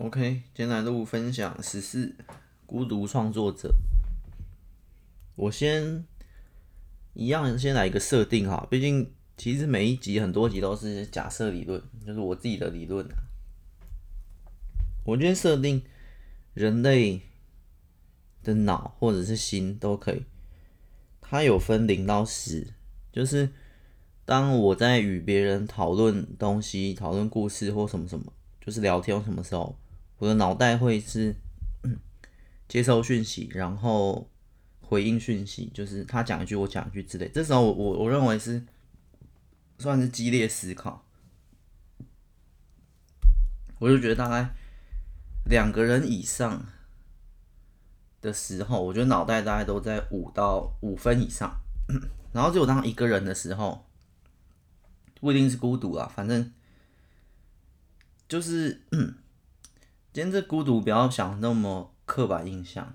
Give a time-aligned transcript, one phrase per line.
[0.00, 2.14] OK，今天来录分享十四
[2.66, 3.74] 孤独创作者。
[5.34, 6.04] 我先
[7.14, 13.04] 一样先来一个设定哈，毕竟其实每一集很多集都是假设理论，就是我自己的理论。
[15.04, 15.82] 我今天设定
[16.54, 17.20] 人类
[18.44, 20.22] 的脑或者是心都可以，
[21.20, 22.68] 它有分零到十，
[23.10, 23.50] 就是
[24.24, 28.32] 当我在与别人讨论东西、讨论故事或什么什么，
[28.64, 29.76] 就是聊天什么时候。
[30.18, 31.36] 我的脑袋会是
[32.66, 34.28] 接收讯息，然后
[34.80, 37.28] 回应讯息，就是他讲一句，我讲一句之类。
[37.28, 38.66] 这时候我我我认为是
[39.78, 41.06] 算是激烈思考，
[43.78, 44.54] 我就觉得大概
[45.44, 46.66] 两个人以上
[48.20, 51.60] 的时候，我觉得脑袋大概都在五到五分以上。
[52.32, 53.86] 然后只有当一个人的时候，
[55.20, 56.52] 不一定是孤独啊，反正
[58.28, 58.82] 就是。
[60.18, 62.92] 今天这孤独不要想那么刻板印象，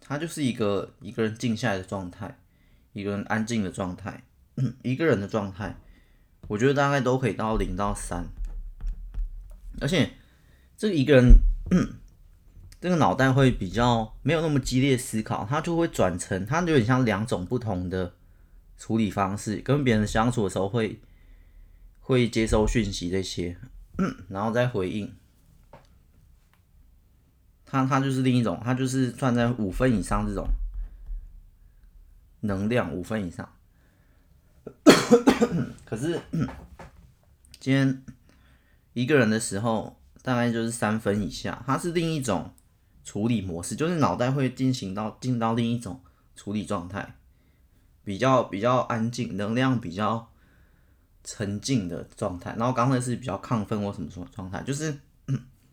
[0.00, 2.38] 它就是一个一个人静下来的状态，
[2.92, 4.22] 一个人安静的状态，
[4.84, 5.78] 一个人的状态，
[6.46, 8.26] 我觉得大概都可以到零到三，
[9.80, 10.10] 而且
[10.76, 11.38] 这一个人，
[12.78, 18.12] 这个脑袋会比较没有那么激烈思考，它就会转成，它有点像两种不同的
[18.76, 21.00] 处理方式，跟别人相处的时候会
[22.00, 23.56] 会接收讯息这些，
[24.28, 25.10] 然后再回应。
[27.70, 30.48] 它它就是另一种，它就是算在五分以上这种
[32.40, 33.46] 能量，五分以上。
[35.84, 36.18] 可是
[37.60, 38.02] 今天
[38.94, 42.54] 一个人的时候，大概就是三分以下，它是另一种
[43.04, 46.00] 处理模式，就是脑袋会进行到进到另一种
[46.34, 47.16] 处理状态，
[48.02, 50.30] 比较比较安静，能量比较
[51.22, 52.54] 沉静的状态。
[52.56, 54.98] 然后刚才是比较亢奋或什么什么状态，就是。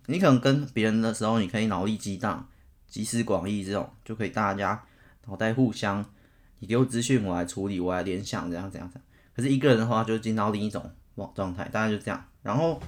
[0.07, 2.47] 你可能跟别人的时候，你可以脑力激荡、
[2.87, 4.83] 集思广益这种，就可以大家
[5.25, 6.05] 脑袋互相，
[6.59, 9.05] 你给我资讯，我来处理，我来联想，这样这样这样。
[9.35, 10.91] 可是一个人的话，就进到另一种
[11.33, 12.25] 状态，大概就这样。
[12.41, 12.81] 然后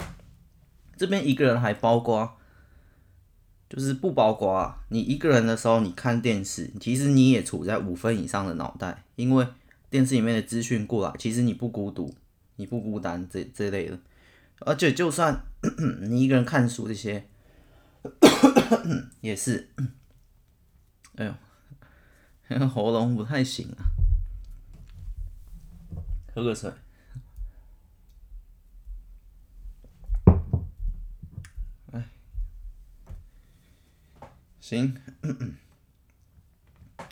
[0.96, 2.38] 这边一个人还包括，
[3.70, 9.46] 就是不包括啊你一个人的时候，你看电视，其实你也处在五分以上的脑袋，因为
[9.90, 12.16] 电视里面的资讯过来，其实你不孤独，
[12.56, 14.00] 你不孤单，这这类的。
[14.60, 15.44] 而且就算
[16.02, 17.28] 你一个人看书，这些
[19.22, 19.70] 也是，
[21.16, 21.26] 哎
[22.50, 23.92] 呦，喉咙不太行啊，
[26.34, 26.72] 喝个水。
[31.92, 32.08] 哎，
[34.60, 34.96] 行，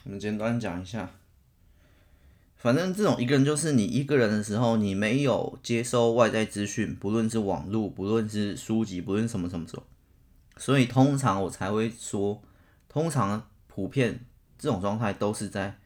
[0.03, 1.09] 我们简单讲一下。
[2.65, 9.83] 反正这种一个人就是你一个人的时候，你没有接收外在资讯，不论是网络，不论是书籍，不论什么什么什么，
[10.57, 12.41] 所以通常我才会说，
[12.89, 14.25] 通常普遍
[14.57, 15.77] 这种状态都是在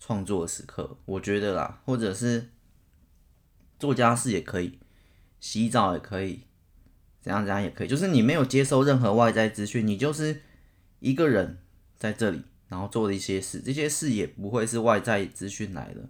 [0.00, 2.48] 创作的时刻，我觉得啦，或者是
[3.78, 4.80] 做家事也可以，
[5.38, 6.40] 洗澡也可以，
[7.20, 10.42] 怎样怎样也可以，就是你没有接收任何外在资讯，你就是
[10.98, 11.58] 一个人
[11.96, 16.08] 在这里，然后做的一些事，这些事也不会是外在资讯来的。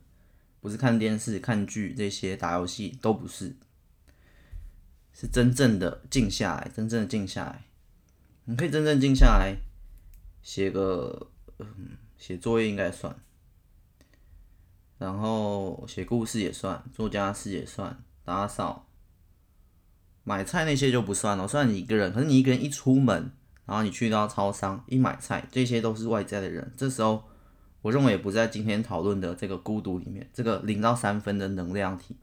[0.60, 3.54] 不是看电视、看剧这些，打游戏都不是，
[5.12, 7.64] 是真正的静下来，真正的静下来。
[8.46, 9.56] 你可以真正静下来，
[10.42, 13.16] 写个嗯，写作业应该算，
[14.98, 18.88] 然后写故事也算，做家事也算，打扫、
[20.24, 21.46] 买菜那些就不算了。
[21.46, 23.30] 虽然你一个人，可是你一个人一出门，
[23.66, 27.24] 然后你去到超商一买菜，这些都是外在的人，这时候。
[27.82, 32.16] 我认为也不在今天讨论的这个孤独里面，这个零到三分的能量体，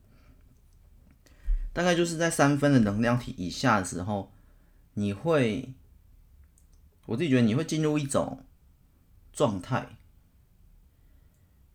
[1.71, 4.33] 大概就是在三分的能量体以下的时候，
[4.95, 5.73] 你会，
[7.05, 8.43] 我自己觉得你会进入一种
[9.31, 9.95] 状态，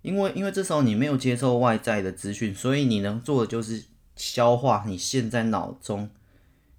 [0.03, 3.87] 因为因为这时候你没有接受外在的资讯，所以你能做的就是
[4.17, 6.11] 消化你现在脑中、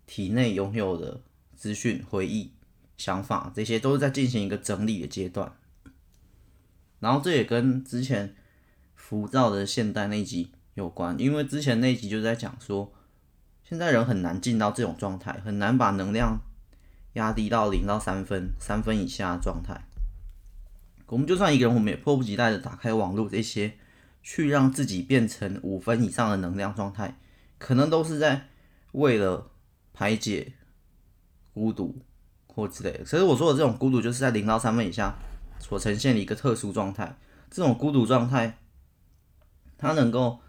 [0.05, 1.21] 体内拥有的
[1.55, 2.51] 资讯、回忆、
[2.99, 5.55] 想法，这些都是在进行一个整理的阶段。
[6.99, 8.35] 然后这也跟之前
[8.93, 12.93] 浮躁的现代那集有关，因为之前那集就在讲说，
[13.63, 16.41] 现在人很难进到这种状态，很难把能量
[17.13, 19.85] 压低到零到三分、三分以下的状态。
[21.07, 23.77] 我们就算一个人，我们也迫不及待的打开网络这些，
[24.21, 27.17] 去让自己变成五分以上的能量状态，
[27.57, 28.49] 可能都是在
[28.91, 29.49] 为了
[29.93, 30.53] 排解
[31.53, 32.03] 孤独
[32.59, 33.05] 或之类的。
[33.05, 35.17] 所以我说的这种孤独，就是在零到三分以下。
[35.61, 37.17] 所呈现的一个特殊状态，
[37.51, 38.57] 这种孤独状态，
[39.77, 40.39] 它能够，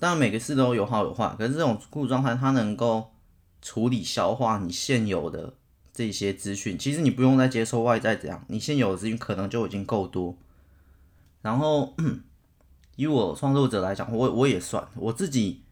[0.00, 3.12] 当然每个事都有好有坏，可是这种孤独状态，它能够
[3.60, 5.52] 处理消化你现有的
[5.92, 6.78] 这些资讯。
[6.78, 10.36] 其实你不用再接受外在这样，你现有的资讯可能就已经够多。
[11.42, 11.94] 然后
[12.96, 15.62] 以我创作者来讲，我我也算我自己，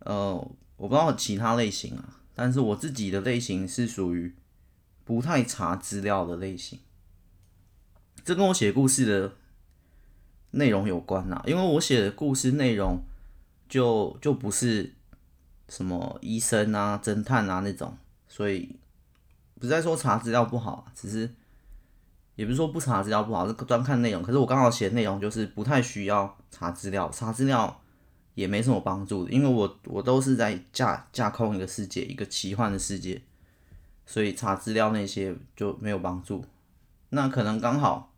[0.00, 0.34] 呃，
[0.76, 4.34] 我不知道其他类型啊，但是我自己的类型是属于
[5.04, 6.78] 不太查资料的类型。
[8.24, 9.36] 这跟我写故事的
[10.52, 13.02] 内容有关呐，因为我写的故事内容
[13.68, 14.94] 就就不是
[15.68, 17.96] 什么医生啊、侦探啊那种，
[18.28, 18.76] 所以
[19.56, 21.34] 不是在说查资料不好，只是
[22.36, 24.22] 也不是说不查资料不好，是专看内容。
[24.22, 27.81] 可是我刚好写内容就是不太需要查资料，查资料
[28.34, 33.22] 也没什么帮助的，因为我我都是在架架空一个世界，一个奇幻的世界，
[34.06, 36.44] 所以查资料那些就没有帮助。
[37.10, 38.10] 那可能刚好。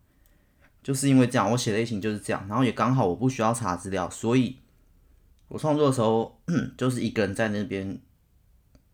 [0.85, 4.59] 就是因为这样，我写类型就是这样，然后也刚好我不需要查资料，所以
[5.49, 6.39] 我创作的时候
[6.77, 7.99] 就是一个人在那边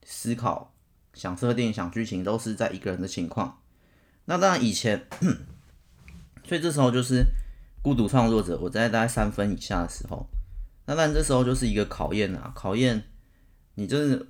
[0.05, 0.73] 思考，
[1.15, 3.59] 想设定、想剧情，都是在一个人的情况。
[4.27, 5.05] 那当然以前，
[6.45, 7.25] 所以这时候就是
[7.83, 10.25] 孤独创作者，我在大概三分以下的时候，
[10.91, 13.01] 那当然这时候就是一个考验啊，考验
[13.77, 14.27] 你就是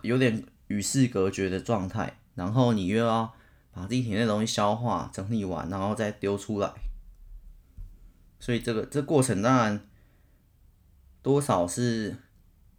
[0.00, 3.34] 有点与世隔绝的状态，然后你又要
[3.70, 6.72] 把自己体内东西消化、整理完，然后再丢出来。
[8.38, 9.86] 所以这个这过程当然
[11.20, 12.16] 多少是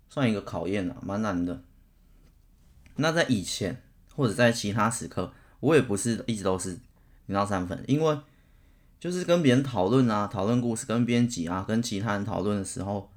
[0.10, 1.62] 算一个考验啊，蛮难的。
[2.96, 3.84] 那在以前
[4.16, 6.80] 或者在其他时刻，我也不是一直都是
[7.28, 8.18] 零到三分，因为
[9.02, 13.12] 就是跟别人讨论啊，讨论故事，跟编辑啊，跟其他人讨论的时候，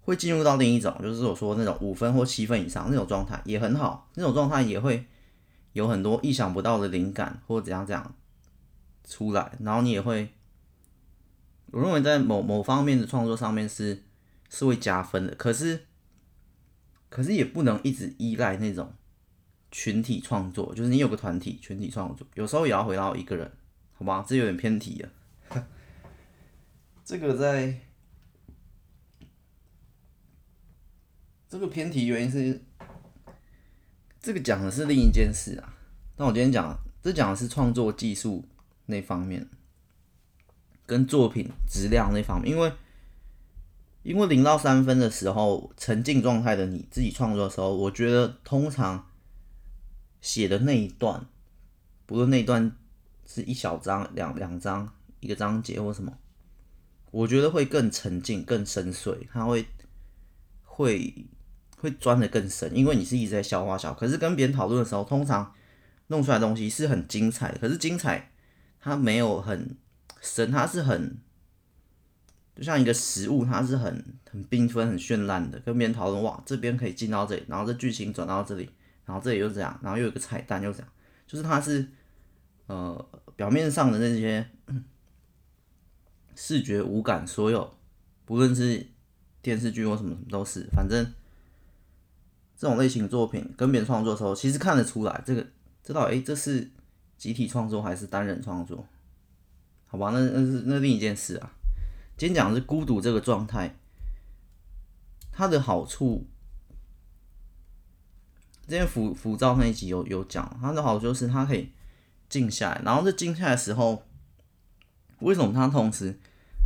[0.00, 5.06] 会进入到另一种，就是我说那种五分或七分以上那种状态也很好，那种状态也会
[5.74, 8.16] 有很多意想不到的灵感或怎样怎样
[9.08, 10.28] 出来，然后你也会。
[11.70, 14.02] 我认为在某某方面的创作上面是
[14.50, 15.84] 是会加分的，可是
[17.08, 18.92] 可是也不能一直依赖那种
[19.70, 23.52] 群体创作，就是你有个团体群体创作，有时候也要回到一个人，
[23.92, 24.24] 好吧？
[24.26, 25.08] 这有点偏题了。
[27.08, 27.74] 这个在
[31.48, 32.62] 这个偏题原因是
[34.20, 35.74] 这个讲的是另一件事啊，
[36.18, 38.46] 那我今天讲这讲的是创作技术
[38.84, 39.48] 那方面。
[40.84, 42.70] 跟作品质量那方面，因为
[44.02, 49.10] 因为零到三分的时候，沉浸状态的你自己创作的时候，我觉得通常
[50.20, 51.26] 写的那一段，
[52.04, 52.76] 不论那一段
[53.24, 56.18] 是一小章、两两章、一个章节或什么，
[57.10, 59.66] 我觉得会更沉浸、更深邃，它会
[60.64, 61.26] 会
[61.78, 63.92] 会钻得更深，因为你是一直在消化小。
[63.94, 65.52] 可是跟别人讨论的时候，通常
[66.08, 68.30] 弄出来的东西是很精彩的，可是精彩
[68.80, 69.76] 它没有很。
[70.20, 71.16] 神，它是很，
[72.56, 75.60] 就像一个食物，它是很很缤纷、很绚烂的。
[75.60, 78.68] 跟别人讨论，哇，这边可以进到这里，然后这剧情转到这里，
[79.06, 80.88] 然后这里又这样，然后又有个彩蛋又这样，
[81.24, 81.88] 就是它是，
[82.66, 84.44] 呃，表面上的那些
[86.40, 87.74] 视觉五感，所有
[88.24, 88.86] 不论是
[89.42, 91.04] 电视剧或什么什么都是，反正
[92.56, 95.44] 这种类型作品跟别人创作的时候，其实看得出来，这个
[95.82, 96.70] 知道，哎，这是
[97.16, 98.86] 集体创作还是单人创作？
[99.88, 101.52] 好吧，那那是那另一件事啊。
[102.16, 103.76] 今天讲的是孤独这个状态，
[105.32, 106.28] 它的好处，
[108.68, 111.72] 之前浮浮躁那一集有有讲，它的好处就是它可以
[112.28, 114.04] 静下来，然后这静下来的时候，
[115.18, 116.20] 为什么它同时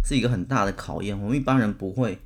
[0.05, 1.21] 是一个很大的考验？
[1.21, 2.21] 我们一般人不会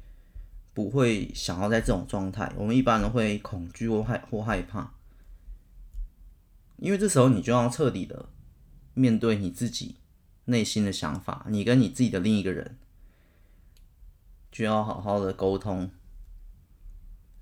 [0.73, 4.93] 不会想要在这种状态，我们一般人会恐惧或害或害怕，
[6.77, 8.29] 因为这时候你就要彻底的
[8.95, 9.97] 面对你自己。
[10.49, 12.77] 内心的想法，你跟你自己的另一个人
[14.53, 15.91] 就要好好的沟通，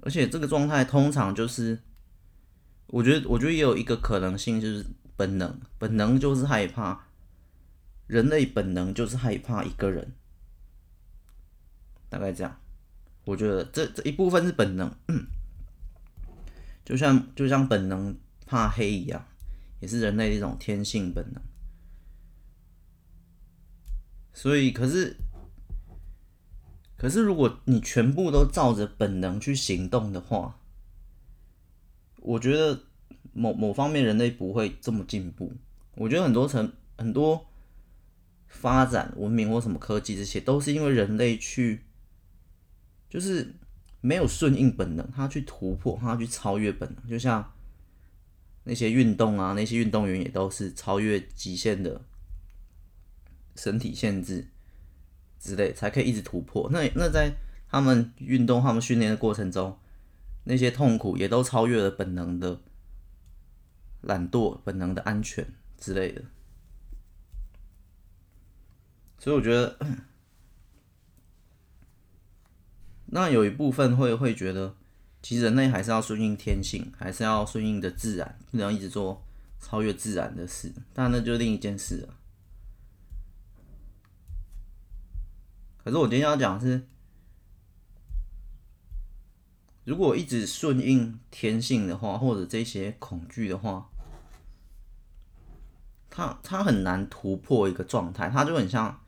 [0.01, 1.81] 而且这个状态通常就是，
[2.87, 4.87] 我觉得，我觉得也有一个可能性，就是
[5.19, 7.09] 本能，本能就是害怕，
[8.07, 10.15] 人类本能就是害怕一个人，
[12.15, 12.61] 大概这样，
[13.25, 14.89] 我觉得这这一部分是本能，
[16.85, 18.17] 就像就像本能
[18.47, 19.27] 怕黑一样，
[19.81, 21.43] 也是人类的一种天性本能。
[24.33, 25.17] 所以，可是，
[26.97, 30.61] 可是，如果你全部都照着本能去行动的话，
[32.19, 32.81] 我觉得
[33.33, 35.53] 某某方面人类不会这么进步。
[35.97, 37.45] 我觉得很多层很多
[38.47, 41.83] 发展文明或什么科技这些，都是因为人类去，
[43.15, 43.55] 就是
[44.01, 47.09] 没有顺应本能，他去突破，他去超越本能。
[47.09, 47.53] 就像
[48.65, 52.01] 那些运动啊，那些运动员也都是超越极限的。
[53.57, 54.49] 身体限制
[55.39, 56.69] 之类，才可以一直突破。
[56.73, 57.33] 那那在
[57.69, 59.79] 他们运动、他们训练的过程中，
[60.43, 62.61] 那些痛苦也都超越了本能的
[64.01, 65.47] 懒惰、本能的安全
[65.79, 66.23] 之类的。
[69.21, 69.79] 所以我觉得，
[73.07, 74.75] 那有一部分会会觉得，
[75.23, 79.25] 其实人类还是要顺应天性，还是要顺应的自然，不能一直做
[79.61, 80.73] 超越自然的事。
[80.93, 82.15] 但那就另一件事了。
[85.85, 86.89] 可是我今天要讲是，
[89.85, 93.91] 如果一直顺应天性的话，或者这些恐惧的话，
[96.11, 99.04] 它它很难突破一个状态，它就很像。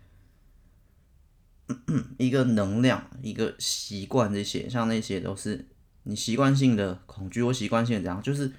[2.19, 5.67] 一个能量，一个习惯，这些像那些都是
[6.03, 8.53] 你习惯性的恐惧或习惯性的这样，就是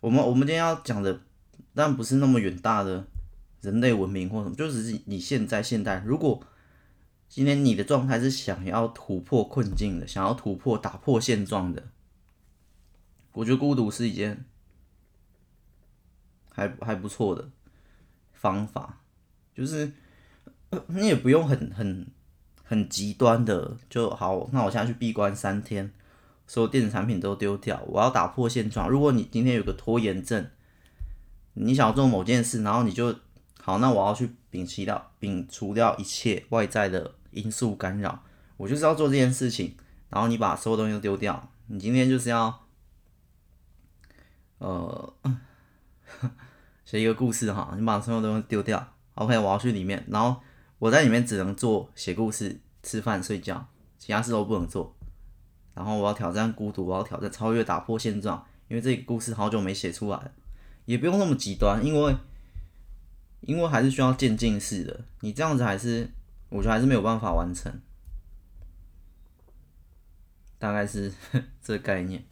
[0.00, 1.20] 我们我们今天要讲的，
[1.74, 3.06] 但不是那么远大的
[3.60, 6.42] 人类文明或什么，就只是你现在现代，如果
[7.28, 11.88] 今天你的状态是想要突破困境的，想要突破打破现状的，
[13.32, 14.44] 我觉得孤独是一件
[16.52, 17.50] 还还不错的
[18.32, 19.00] 方法，
[19.54, 19.92] 就是
[20.86, 22.06] 你也不用很很。
[22.70, 25.90] 很极端的就好，那我现在去闭关三天，
[26.46, 27.82] 所有电子产品都丢掉。
[27.88, 28.88] 我要打破现状。
[28.88, 30.48] 如果你今天有个拖延症，
[31.54, 33.12] 你想要做某件事，然后你就
[33.60, 38.22] 好，那我要去摒弃掉、摒除掉一切外在的因素干扰，
[38.56, 39.74] 我就是要做这件事情。
[40.08, 42.66] 然后你把所有东西都丢掉，你今天就是要，
[44.58, 45.12] 呃，
[46.86, 48.92] 写一个故事哈，你把所有东西丢掉。
[49.14, 50.40] OK，我要去里面，然后。
[50.80, 53.68] 我在里面只能做写故事、吃饭、睡觉，
[53.98, 54.96] 其他事都不能做。
[55.74, 60.32] 然后我要挑战孤独，我要挑战超越、打破现状，因为这个故事好久没写出来，
[60.86, 62.16] 也不用那么极端，因为
[63.42, 65.04] 因为还是需要渐进式的。
[65.20, 66.10] 你这样子还是，
[66.48, 67.70] 我觉得还是没有办法完成。
[70.58, 71.12] 大概是
[71.62, 72.24] 这个概念。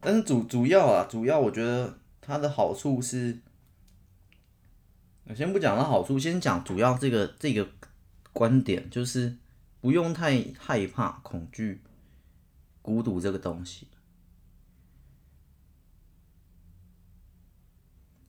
[0.00, 3.38] 但是主主要啊，主要我觉得它的好处是。
[5.24, 7.68] 我先不讲它好处，先讲主要这个这个
[8.32, 9.36] 观点，就是
[9.80, 11.80] 不用太害怕、恐惧、
[12.82, 13.88] 孤独这个东西。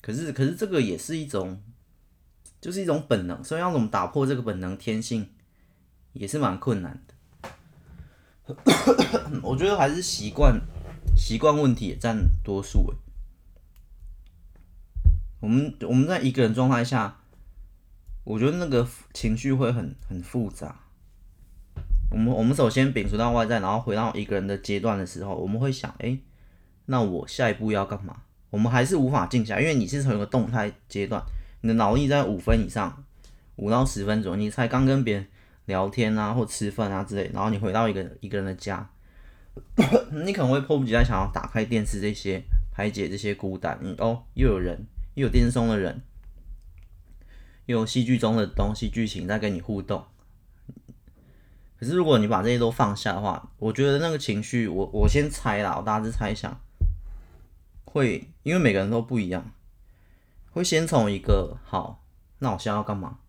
[0.01, 1.61] 可是，可是这个也是一种，
[2.59, 5.29] 就是一种本能，所以要怎么打破这个本能天性，
[6.11, 7.13] 也是蛮困难的。
[9.41, 10.59] 我觉得还是习惯，
[11.15, 12.93] 习惯问题也占多数。
[15.43, 17.17] 我们我们在一个人状态下，
[18.23, 20.73] 我觉得那个情绪会很很复杂。
[22.09, 26.17] 我们我们首先摒除到外在，然后回到一个人的阶段的时候，我们会想：哎，
[26.85, 28.21] 那我下一步要干嘛？
[28.51, 31.21] 我们还是无法静下，因为你是从一个动态阶段，
[31.59, 33.03] 你的脑力在五分以上，
[33.57, 35.27] 五到十分左右，你才刚跟别人
[35.65, 38.89] 聊天啊，或吃饭啊之类，然后你回到一个一个人的家，
[40.23, 43.77] 你可能会迫不及待想要打开电视这些排解这些孤单。
[43.81, 44.87] 你哦，又有人。
[45.15, 46.01] 又有电视中的人，
[47.65, 50.05] 有戏剧中的东西剧情在跟你互动。
[51.77, 56.59] 可是如果你把这些都放下的话，我觉得那个情绪，我我先猜啦，我大致猜想，
[57.83, 59.51] 会因为每个人都不一样，
[60.51, 62.05] 会先从一个好，
[62.39, 63.19] 那我现在要干嘛？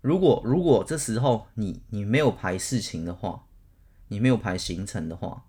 [0.00, 3.44] 如果如果这时候你你没有排事情的话，
[4.08, 5.44] 你没有排行程的话，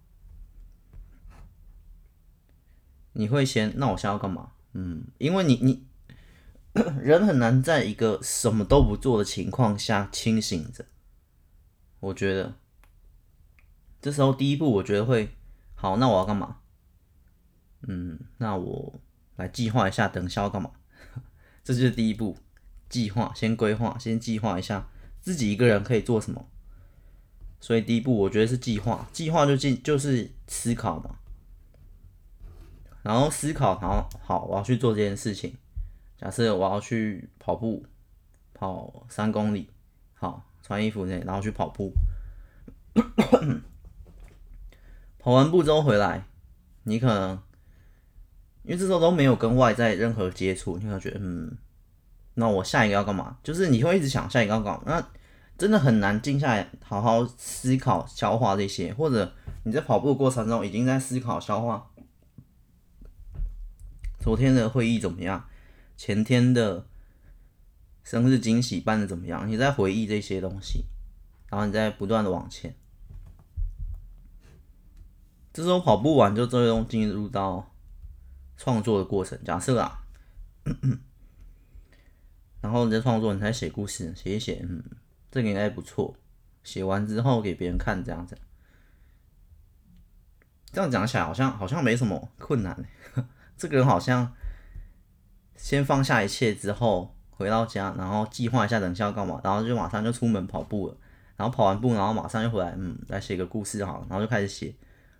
[3.13, 4.51] 你会先那我现在要干嘛？
[4.81, 5.85] 嗯，因为你你
[7.03, 10.85] 人很难在一个什么都不做的情况下清醒着。
[11.99, 12.55] 我觉得
[14.01, 15.35] 这时候第一步，我觉得会
[15.75, 15.97] 好。
[15.97, 16.59] 那我要干嘛？
[17.81, 19.01] 嗯，那我
[19.35, 20.71] 来计划一下，等下要干嘛？
[21.61, 22.37] 这就是第一步，
[22.87, 24.87] 计划，先规划，先计划一下
[25.19, 26.47] 自己一个人可以做什么。
[27.59, 31.17] 所以第一步，我觉得是计划，计划就进就是思考嘛。
[33.01, 35.55] 然后思考，然后好，我要去做这件事情。
[36.17, 37.85] 假设我要去跑步，
[38.53, 39.69] 跑三公里，
[40.13, 41.93] 好，穿衣服那，然后去跑步。
[45.17, 46.25] 跑完步之后回来，
[46.83, 47.39] 你可能
[48.63, 51.57] 因为这时候都没有跟外在任何接触，你可能觉得嗯，
[52.33, 53.37] 那我下一个要干嘛？
[53.41, 55.07] 就是你会一直想下一个要干嘛，那
[55.57, 59.31] 真的很难静下来好好思考消化这些，或者
[59.63, 61.89] 你在跑步的过程中已经在思考消化。
[64.19, 65.47] 昨天的会议怎么样？
[65.95, 66.85] 前天的
[68.03, 69.47] 生日惊喜办的怎么样？
[69.47, 70.85] 你在回忆这些东西，
[71.49, 72.75] 然后你在不断的往前。
[75.51, 77.73] 这时候跑步完就最终进入到
[78.55, 79.41] 创作的过程。
[79.43, 80.03] 假设啊，
[82.61, 84.83] 然后你在创作，你在写故事，写一写，嗯，
[85.31, 86.15] 这个应该不错。
[86.63, 88.37] 写完之后给别人看，这样子。
[90.71, 92.85] 这样讲起来好像好像没什么困难。
[93.59, 94.33] 这个人好像
[95.55, 100.97] 先放下一切之后回到家，然后计划一下等下要干嘛，然后就马上就出门跑步了。
[101.35, 104.75] 然后跑完步，然后马上就回来，嗯，来写个故事好，然后就开始写。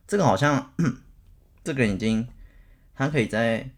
[0.06, 0.74] 这个好像
[1.64, 2.28] 这个人已经
[2.94, 3.70] 他可以在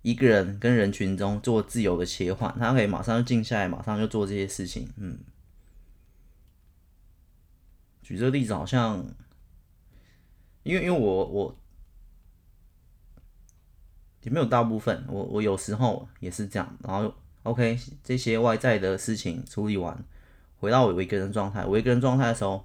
[0.00, 4.90] 一个人跟人群中做自由的切换，他可以马上就静下来，马上就做这些事情。
[4.96, 5.18] 嗯，
[8.02, 9.04] 举这个例子好像，
[10.62, 11.61] 因为因为我我
[14.22, 16.76] 也没有大部分，我我有时候也是这样。
[16.82, 17.12] 然后
[17.42, 20.04] OK，这些外在的事情处理完。
[20.58, 22.64] 回到我一个人状态，我一个人状态的时候，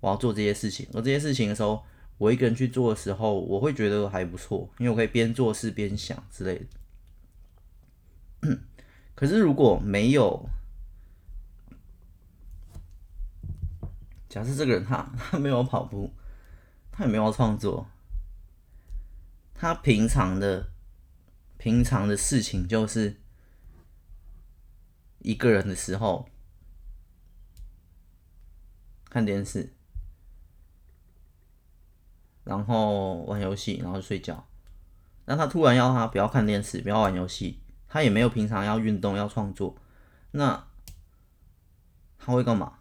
[0.00, 0.86] 我要做这些事情。
[0.92, 1.82] 而这些事情的时候，
[2.18, 6.58] 我一个人去做的时候，我会觉得还不错，因为我可以边做事边想之类
[8.42, 8.58] 的。
[9.16, 10.46] 可是如果没有，
[14.28, 16.12] 假设这个人他他没有跑步，
[16.92, 17.86] 他也没有创作，
[19.54, 20.68] 他平常的
[21.68, 23.20] 平常的事情就是
[25.18, 26.26] 一个人的时候。
[29.10, 29.74] 看电视，
[32.44, 34.46] 然后玩游戏，然后睡觉。
[35.26, 39.76] 那他突然要他不要看电视，不要玩游戏，他也没有平常要运动、要创作，
[40.30, 40.66] 那
[42.18, 42.78] 他会干嘛？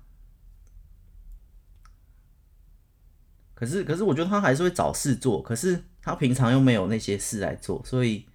[3.53, 5.41] 可是，可是我觉得他还是会找事做。
[5.41, 8.27] 可是他平常又没有那些事来做，所以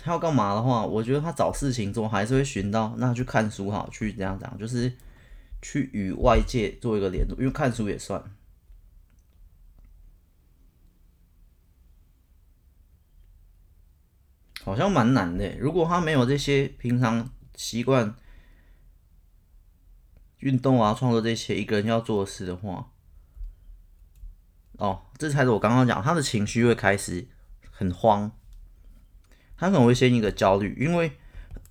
[0.00, 4.92] 他要干嘛的话，我觉得他找事情做还是会寻到，那去看书好，去这样讲，就是。
[5.60, 8.22] 去与外界做一个联络，因为看书也算，
[14.62, 15.58] 好像蛮难的。
[15.58, 18.14] 如果他没有这些平常习惯
[20.38, 22.92] 运动啊、创作这些一个人要做的事的话，
[24.74, 27.26] 哦，这才是我刚刚讲，他的情绪会开始
[27.72, 28.30] 很慌，
[29.58, 31.12] 他可能会先一个焦虑，因为。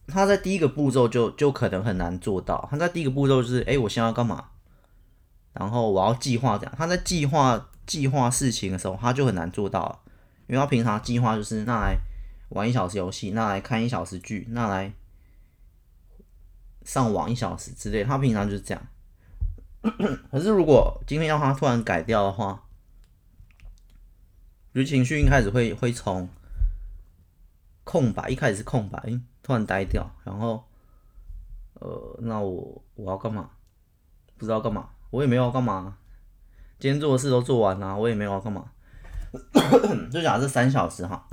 [0.09, 2.65] 他在第一个步骤就就可能很难做到。
[2.71, 4.51] 他在第一个步骤就是，哎、我现在要干嘛？
[5.51, 6.73] 然后我要计划这样。
[6.77, 10.01] 他在计划计划事情的时候，他就很难做到，
[10.47, 11.97] 因为他平常计划就是那来
[12.51, 14.93] 玩一小时游戏，那来看一小时剧，那来
[16.85, 18.05] 上网一小时之类。
[18.05, 18.87] 他平常就是这样。
[20.31, 22.63] 可是如果今天要他突然改掉的话，
[24.73, 26.29] 就情绪一开始会会从
[27.87, 28.99] 空白，一开始是空白。
[29.41, 30.61] 突然呆掉，然后，
[31.75, 33.49] 呃，那我我要干嘛？
[34.35, 35.97] 不知道干嘛，我也没有要干嘛。
[36.79, 38.73] 今天做的事都做完了，我也没有要干嘛。
[40.11, 41.27] 就假设三小时哈，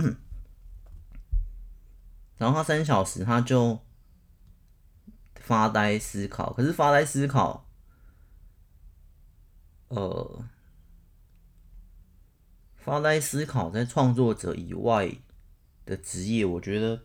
[2.38, 3.80] 然后他三小时他就
[5.40, 7.68] 发呆思考，可是发呆思考，
[9.88, 10.44] 呃，
[12.76, 15.10] 发呆思考在创作者以外
[15.84, 17.02] 的职业，我觉得。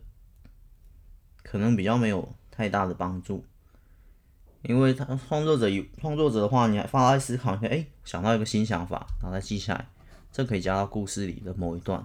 [1.42, 3.44] 可能比较没有太大的帮助，
[4.62, 9.88] 因为他创作者有创作者的话，你还发来思考一下，哎，想到一个新想法，然后再记下来，
[10.30, 12.04] 这可以加到故事里的某一段。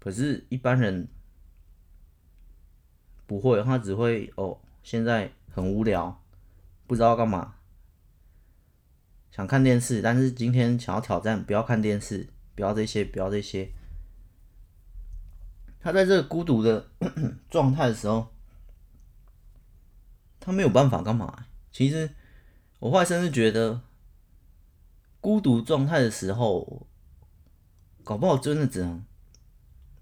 [0.00, 1.08] 可是，一般人
[3.26, 6.20] 不会，他只会哦，现在很无聊，
[6.86, 7.54] 不知道干嘛，
[9.30, 12.28] 想看电视，但是今天想要挑战，不要看电视，
[12.60, 13.72] 不要这些，不要这些。
[15.80, 16.90] 他在这个孤独的
[17.48, 18.28] 状态的时候，
[20.38, 21.46] 他没有办法干嘛？
[21.72, 22.10] 其实
[22.78, 23.80] 我后来甚至觉得，
[25.22, 26.86] 孤独状态的时候，
[28.04, 29.02] 搞不好真的只能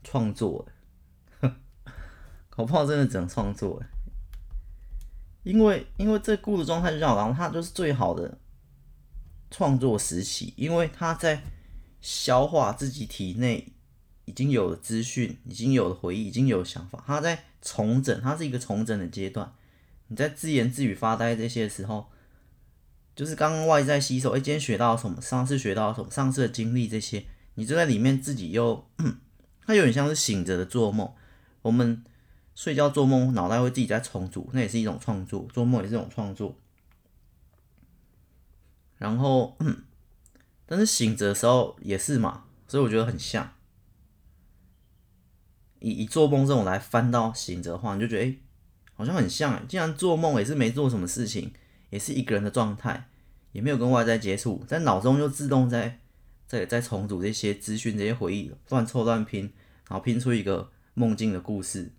[0.03, 0.66] 创作，
[2.51, 3.81] 搞不好真的只能创作，
[5.44, 8.37] 因为因为这孤独状态就像我刚刚，他就是最好的
[9.49, 11.40] 创作时期，因为他在
[12.01, 13.73] 消化自己体内。
[14.25, 17.03] 已经有了资讯，已经有了回忆，已经有想法。
[17.07, 19.51] 他在重整，他是一个重整的阶段。
[20.09, 22.11] 你在自言自语、发呆这些时候，
[23.17, 24.33] 就是刚刚外在吸收。
[24.33, 25.19] 哎，今天学到了什么？
[25.23, 26.11] 上次学到了什么？
[26.11, 28.87] 上次的经历这些，你就在里面自己又，
[29.65, 31.11] 它有点像是醒着的做梦。
[31.63, 32.05] 我们
[32.55, 35.49] 睡觉做梦，脑袋会自己在重组，那也是一种创作。
[35.55, 36.55] 做梦也是一种创作。
[38.99, 39.57] 然后，
[40.70, 43.54] 但是醒着的时候也是嘛，所以我觉得很像。
[45.81, 48.37] 以以做梦这种来翻到醒着的话，你就觉得哎、
[48.94, 49.62] 好像很像哎。
[49.66, 51.52] 既然做梦也是没做什么事情，
[51.88, 53.09] 也是一个人的状态，
[53.52, 56.00] 也没有跟外在接触，在脑中就自动在
[56.46, 59.52] 在在重组这些资讯、这些回忆，乱凑乱拼，
[59.88, 61.92] 然后拼出一个梦境的故事，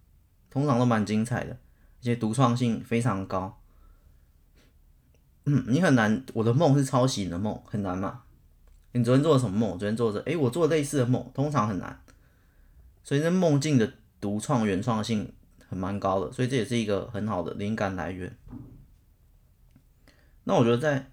[0.49, 3.61] 通常都蛮精彩的，而且独创性非常高。
[5.45, 6.23] 嗯，你很难。
[6.33, 8.23] 我的梦是抄袭你的梦，很难嘛？
[8.91, 9.77] 你昨天做了什么梦？
[9.77, 12.01] 昨天做着，诶，我做类似的梦，通常很难。
[13.03, 15.31] 所以那梦境的独创原创性
[15.67, 18.35] 很蛮高的，所以这也是一个很好的灵感来源。
[20.45, 21.11] 那我觉得在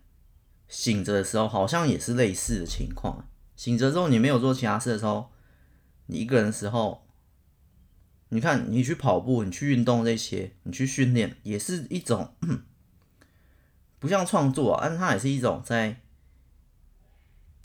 [0.69, 3.29] 醒着的时候，好像也是类似的情况。
[3.55, 5.31] 醒着之后，你没有做其他事的时候，
[6.07, 7.07] 你一个人的时候，
[8.31, 12.35] 你看你去跑步，你去运动这些，你去训练，也是一种
[13.99, 16.03] 不像创作啊，但它也是一种在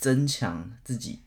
[0.02, 1.22] 增强自己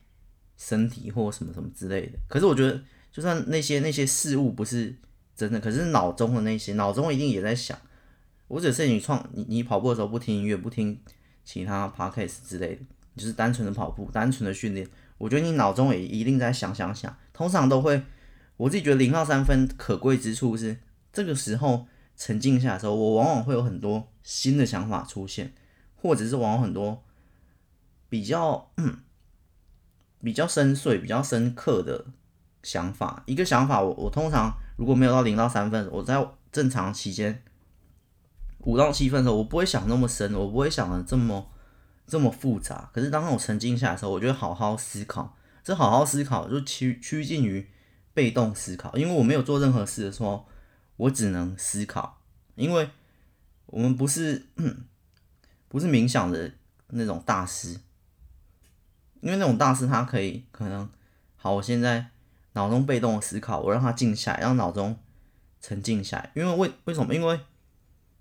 [0.58, 2.18] 身体或什么什么之类的。
[2.28, 2.82] 可是我觉得，
[3.12, 4.94] 就算那些那些事物不是
[5.36, 7.78] 真的，可是脑中的那些，脑中一定也在想。
[8.48, 11.00] 我只是你创你你跑步的时候不听音乐，不听
[11.44, 12.80] 其他 podcast 之类的，
[13.14, 14.86] 你就是单纯的跑步，单纯的训练。
[15.18, 18.02] 我觉得你脑中也一定在想想想，通常都会。
[18.56, 20.76] 我自己觉得零到三分可贵之处是，
[21.12, 25.52] 这个时候沉静下的时候，我往往会有很多新的想法出现，
[25.94, 27.03] 或者是往往很多
[28.14, 28.98] 比较嗯
[30.22, 32.06] 比较深邃、比较深刻的
[32.62, 33.24] 想法。
[33.26, 37.42] 一个想法我，我通常如果没有到零到三分，我在正常期间
[38.60, 41.50] 五到七分的时候，我不会想那么深，我不会想的这么
[42.06, 42.88] 这么复杂。
[42.92, 45.36] 可是当我沉静下来的时候，我就会好好思考。
[45.64, 47.68] 这好好思考就趋趋近于。
[48.14, 50.46] 被动思考，因为我没有做任何事的时候，
[50.98, 52.22] 我只能思考。
[52.54, 52.88] 因为
[53.66, 54.46] 我们不是
[55.66, 56.52] 不是冥想的
[56.90, 57.76] 那种大师，
[59.24, 60.86] 因为那种大师他可以可能
[61.36, 62.10] 好，我现在
[62.52, 64.98] 脑中被动的思考，我让他静下来，让脑中
[65.60, 66.30] 沉静下来。
[66.34, 67.14] 因为为为什么？
[67.14, 67.40] 因为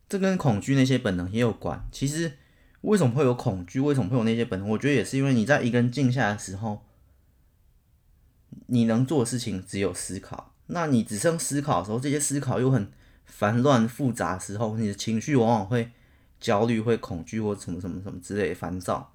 [0.08, 1.84] 这跟恐惧那些本能也有关。
[1.92, 2.38] 其实
[2.82, 3.82] 为什么会有恐惧？
[3.82, 4.70] 为什么会有那些本能？
[4.70, 6.82] 我觉得也是因为你在一个人静下来的时候。
[8.68, 12.92] 你能做的事情只有思考，那你只剩思考的时候，这些思考又很
[13.26, 15.92] 烦乱复杂的时候，你的情绪往往会
[16.40, 19.13] 焦虑、会恐惧或什么什么什么之类的烦躁。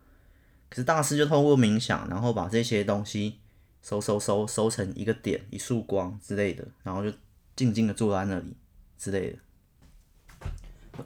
[0.68, 3.40] 可是大师就透过冥想，然后把这些东西
[3.82, 7.16] 收收收收成一个点、一束光之类的，然后就
[7.56, 8.56] 静静的坐在那里
[8.96, 9.38] 之类的。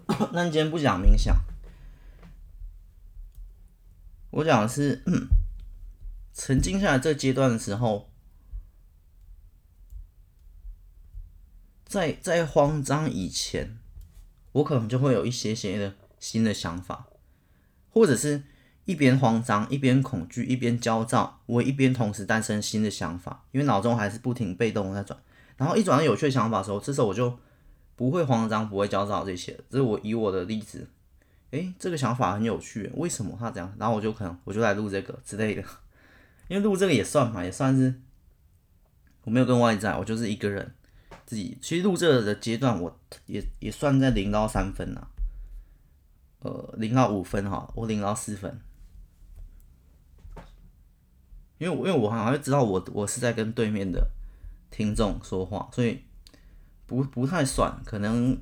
[0.33, 1.37] 那你今天不讲冥想，
[4.31, 5.03] 我讲的是
[6.33, 8.09] 沉静下来这阶段的时候。
[11.85, 13.77] 在在慌张以前，
[14.53, 17.07] 我可能就会有一些些的新的想法，
[17.91, 18.45] 或者是
[18.85, 25.19] 一边慌张一边恐惧一边焦躁，我一边同时诞生新的想法，因为脑中还是不停被动在转，
[25.57, 27.39] 然后一转到有趣的想法的时候，这时候我就
[27.95, 29.59] 不会慌张，不会焦躁这些。
[29.71, 30.89] 这是我以我的例子，
[31.51, 33.73] 诶，这个想法很有趣，为什么他这样？
[33.79, 35.63] 然后我就可能我就来录这个之类的，
[36.49, 38.01] 因为录这个也算嘛，也算是
[39.25, 40.75] 我没有跟外在，我就是一个人。
[41.25, 45.09] 自己其实录这个的阶段，我也也算在零到三分了，
[46.41, 48.61] 呃，零到五分哈，我零到四分，
[51.63, 54.05] 因为因为我好像会知道我我是在跟对面的
[54.69, 56.03] 听众说话，所以
[56.87, 58.37] 不不太算，可能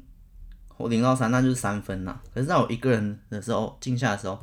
[0.78, 2.18] 我零到三那就是三分呐。
[2.32, 4.42] 可是在我一个人的时候，静下的时候，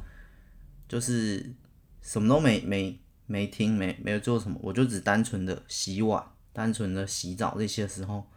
[0.87, 1.53] 就是
[2.01, 6.23] 什么都没没没听，没没有做什么，我就只单纯的洗碗。
[6.53, 8.27] 单纯的洗澡这些时候，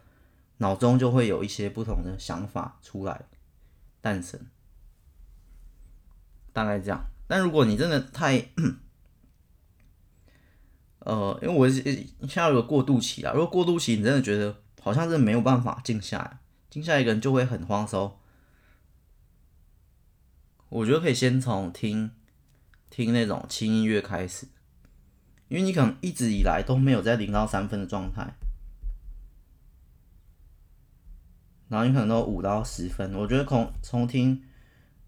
[0.57, 3.25] 脑中就会有一些不同的想法出来
[3.99, 4.39] 诞生，
[6.53, 7.03] 大概这样。
[7.25, 8.37] 但如果你真的太，
[11.01, 18.19] 呃，因为我现在有个过渡期啊，如果过渡期你真的觉得好像是没有办法静下来，静下来一个人就会很慌的时候，
[20.69, 22.11] 我觉得可以先从听
[22.89, 24.47] 听那种轻音乐开始。
[25.47, 28.35] 因为你可能一直以来都没有在零到三分的状态，
[31.67, 33.13] 然后你可能都五到十分。
[33.15, 34.41] 我觉得从从听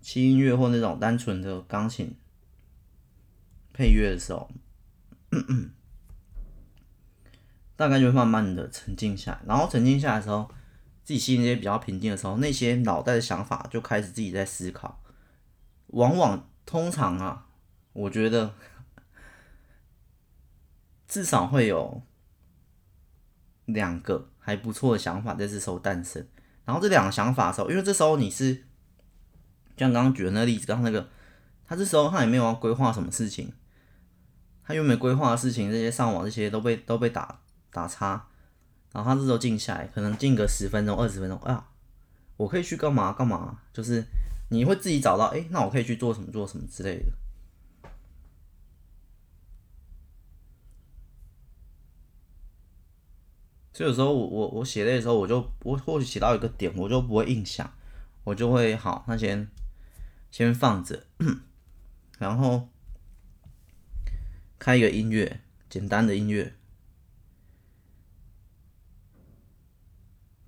[0.01, 2.13] 轻音乐或那种单纯的钢琴
[3.71, 4.51] 配乐的时候，
[7.83, 9.39] 大概就会慢慢的沉静下来。
[9.45, 10.49] 然后沉静下来的时候，
[11.03, 15.01] 自己心里也比较平静的时候，那些脑袋的想法就开始自己在思考。
[15.87, 17.47] 往往通常啊，
[17.93, 18.53] 我觉得。
[21.05, 22.01] 至少会有
[23.65, 26.25] 两个还不错的想法在这时候诞生，
[26.65, 28.63] 然后这两个想法的时候，因为这时候你是
[29.77, 31.07] 像刚刚举的那个例子，刚刚那个
[31.67, 33.53] 他这时候他也没有要规划什么事情，
[34.63, 37.39] 他又没规划的事情，这些上网这些都被都被打
[37.73, 38.27] 打叉，
[38.93, 41.69] 然后他这时候静下来，可能静个十分钟二十分钟啊，
[42.37, 44.05] 我可以去干嘛干嘛，就是
[44.49, 47.11] 你会自己找到，哎，那我可以去做什么做什么之类的。
[53.75, 57.73] 所以有时候我我我写累的时候，我就我或许写到一个点，我就不会硬想，
[58.23, 59.47] 我就会好，那先
[60.29, 61.07] 先放着，
[62.19, 62.69] 然后
[64.59, 66.53] 开一个音乐，简单的音乐，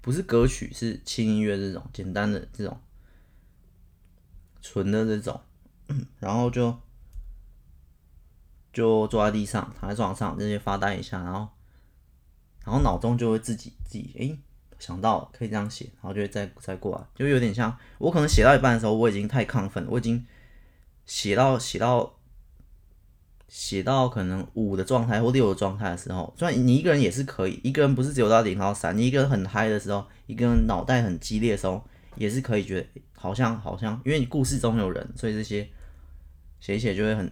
[0.05, 2.79] 不是歌曲，是轻音乐这种简单的这种
[4.61, 5.41] 纯的这种，
[6.19, 6.79] 然后就
[8.71, 11.49] 就坐在地上，躺在床上，直接发呆一下，然后
[12.63, 14.39] 然后脑中就会自己自己诶。
[14.77, 20.23] 想到可以这样写，然后就会再再过来，就有点像我可能写到一半的时候，我已经太亢奋，我已经
[21.07, 22.14] 写到写到
[23.47, 31.83] 写到可能五的状态或六的状态的时候，虽然你一个人也是可以，一个人不是只有到零到三，你一个人很嗨的时候，一个人脑袋很激烈的时候，
[32.15, 35.69] 也是可以觉得好像好像，因为你故事中有人，所以这些
[36.59, 37.31] 写一写就会很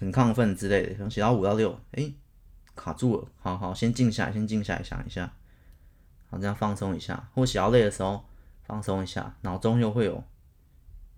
[0.00, 2.14] 很亢奋之类的，可能写到五到六，诶。
[2.80, 5.32] 卡住了，好好，先静下来，先静下来想一下，
[6.30, 7.28] 好，这样放松一下。
[7.34, 8.24] 或写到累的时候
[8.62, 10.22] 放松一下，脑中又会有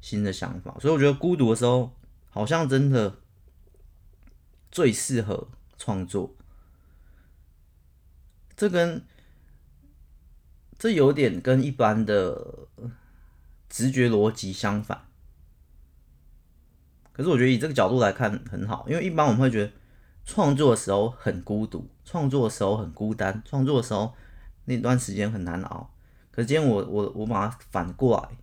[0.00, 0.74] 新的想法。
[0.80, 1.92] 所以我觉得孤独的时候，
[2.30, 3.18] 好像真的
[4.72, 6.34] 最适合创作。
[8.56, 9.04] 这跟
[10.78, 12.66] 这有点跟一般的
[13.68, 15.06] 直觉逻辑相反。
[17.12, 19.72] 可是我觉得以这个角度来看很好，因为一般我们会觉得。
[20.22, 24.14] 创作的时候很孤独，创作的时候很孤单，创作的时候
[24.66, 25.90] 那段时间很难熬。
[26.30, 28.38] 可是今天我我我把它反过来，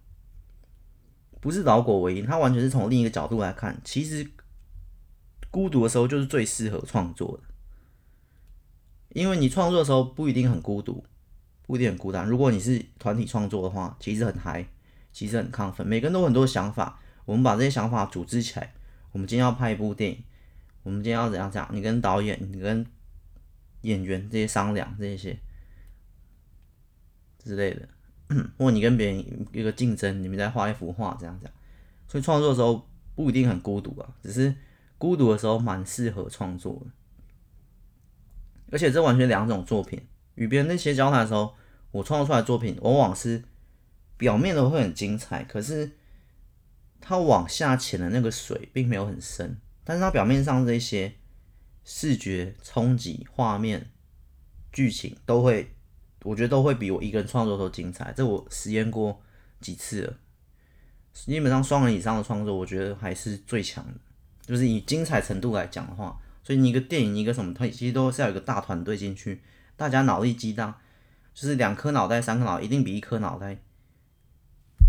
[1.40, 3.80] 不是倒果为因，他完全是从另一个角度来看。
[3.84, 4.30] 其实
[5.50, 7.44] 孤独的时候就是最适合创作的，
[9.10, 11.04] 因为你创作的时候不一定很孤独，
[11.66, 12.28] 不一定很孤单。
[12.28, 14.68] 如果你是团体创作的话，其实很嗨，
[15.12, 17.00] 其实很亢奋，每个人都很多想法。
[17.26, 18.74] 我们把这些想法组织起来，
[19.12, 20.24] 我们今天要拍一部电影。
[20.84, 21.70] 我们今天要怎样讲？
[21.74, 22.86] 你跟导演、你跟
[23.82, 25.38] 演员这些商量这些
[27.44, 27.90] 之类的，
[28.58, 31.52] 或你跟别人一个竞争，你们在画一幅画，这样讲。
[32.08, 34.54] 所以创作的时候不一定很孤独啊，只是
[34.98, 36.92] 孤独的时候蛮适合创作的。
[38.72, 40.02] 而且这完全两种作品，
[40.36, 41.54] 与别人那些交谈的时候，
[41.92, 43.44] 我创作出来的作品往往是
[44.18, 45.94] 表面的会很精彩，可是
[47.00, 49.58] 它往下潜的那个水并没有很深。
[49.86, 51.14] 但是它表面上这些
[51.86, 53.90] 视觉冲击、画面、
[54.74, 55.77] 剧情都会，
[56.24, 58.14] 我觉得都会比我一个人创作都精彩。
[58.16, 59.22] 这我实验过
[59.62, 60.14] 几次了，
[61.14, 63.94] 基本上双人以上的创作，我觉得还是最强的。
[64.42, 69.42] 就是以精彩程度来讲的话，所以你一个电影、一个什么，它其实都是要有个大团队进去，
[69.76, 70.74] 大家脑力激荡，
[71.34, 73.58] 就是两颗脑袋、三颗脑，一定比一颗脑袋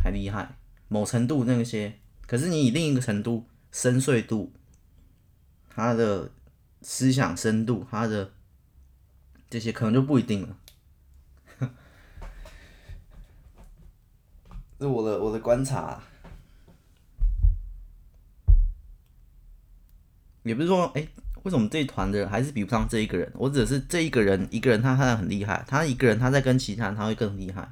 [0.02, 0.56] 还厉害。
[0.88, 4.52] 某程度那些，可是你以另一个程度深邃度。
[5.70, 6.30] 他的
[6.82, 8.32] 思想深度，他的
[9.48, 10.56] 这些可能就不一定了。
[14.78, 16.00] 是我的我的观察，
[20.44, 21.06] 也不是说，哎，
[21.42, 23.30] 为什么这一团的人还是比不上这一个人？
[23.34, 27.68] 我只是这一个人，一个人他他很厉害，他一个人他在跟其他人他会更厉害，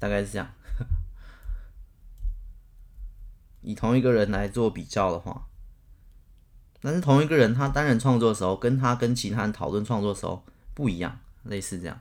[0.00, 0.50] 大概是这样。
[3.62, 5.46] 以同一个人来做比较的话。
[6.80, 12.00] 但是同一个人，他单人创作的时候，跟他跟其他人讨论创作的时候不一样，类似这样。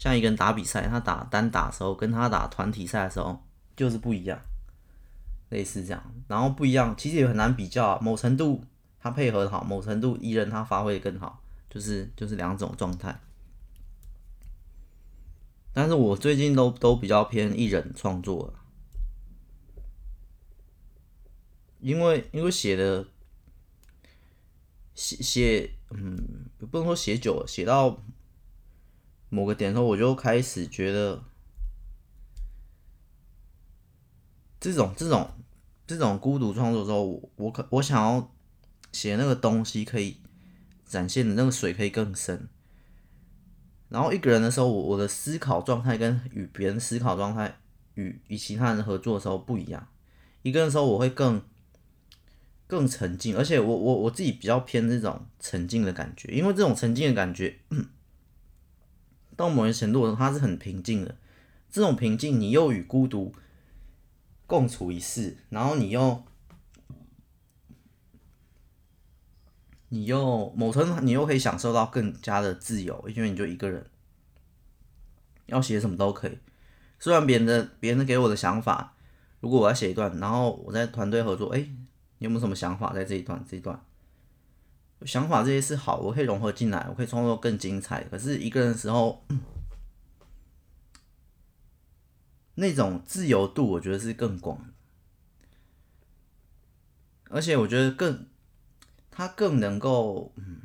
[0.00, 3.38] 像一个人打比赛，他打单打的时候，跟他打团体赛的时候
[3.76, 4.40] 就是不一样，
[5.50, 6.02] 类似这样。
[6.26, 7.98] 然后不一样，其实也很难比较啊。
[8.00, 8.64] 某程度
[8.98, 13.20] 他配合的好，某程度一人他发挥的更好，就是就是两种状态。
[15.74, 18.54] 但是我最近都都比较偏一人创作，
[21.80, 23.06] 因为因为写的。
[24.92, 28.02] 写写，嗯，不能说写久了，写到
[29.30, 31.22] 某个点的时候，我就开始觉得，
[34.60, 35.30] 这种这种
[35.86, 38.30] 这种孤独创作的时候，我我可我想要
[38.92, 40.18] 写那个东西可以
[40.84, 42.48] 展现的那个水可以更深。
[43.88, 47.58] 然后一个人的时候，我我的思考状态跟与别人思考状态
[47.94, 49.88] 与与其他人合作的时候不一样。
[50.42, 51.42] 一个人的时候，我会更。
[52.66, 57.58] 更沉静，而且我我我自己比较偏这种沉静的感觉，因为这种沉静的感觉，
[59.40, 61.16] 到某些程度的时候，它是很平静的。
[61.70, 63.34] 这种平静，你又与孤独
[64.46, 66.22] 共处一室，然后你又
[69.88, 73.86] 你又某程度，你又可以享受到更加的自由，因为你就一个人，
[75.46, 76.38] 要写什么都可以。
[76.98, 78.94] 虽然别人的别人给我的想法，
[79.40, 81.66] 如果我要写一段，然后我在团队合作，哎。
[82.22, 83.42] 你有没有什么想法在这一段？
[83.48, 83.82] 这一段
[85.06, 88.04] 想法这些是好，我可以融合进来，我可以创作更精彩。
[88.04, 89.24] 可是一个人的时候，
[92.56, 94.72] 那种自由度，我觉得是更广，
[97.30, 98.26] 而且我觉得更，
[99.10, 100.62] 它更能够，嗯，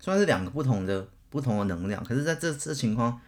[0.00, 3.20] 虽然是两个不同的不同的能量，可是在这这情况，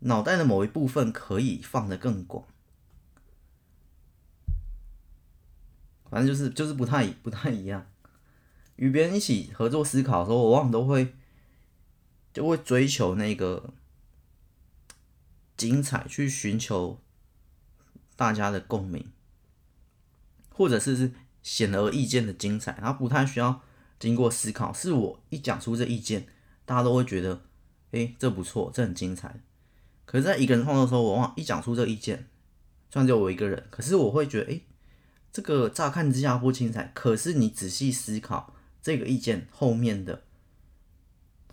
[0.00, 2.44] 脑袋的某一部分可以放得更广。
[6.10, 7.86] 反正就是就是不太不太一样。
[8.82, 11.14] 与别人一起合作思考的时候，我往往都会
[12.32, 13.72] 就会追求那个
[15.56, 17.00] 精彩，去寻求
[18.16, 19.06] 大家的共鸣，
[20.50, 21.12] 或者是是
[21.44, 23.62] 显而易见的精彩，然后不太需要
[24.00, 24.72] 经过思考。
[24.72, 26.26] 是我一讲出这意见，
[26.64, 27.40] 大家都会觉得，
[27.92, 29.40] 哎，这不错，这很精彩。
[30.04, 32.26] 可是，在一个人创作的时候，我往往一讲出这意见，
[32.90, 34.60] 虽然只有我一个人，可是我会觉得，哎。
[35.32, 40.24] 这个乍看之下不精彩，可是你仔细思考这个意见后面的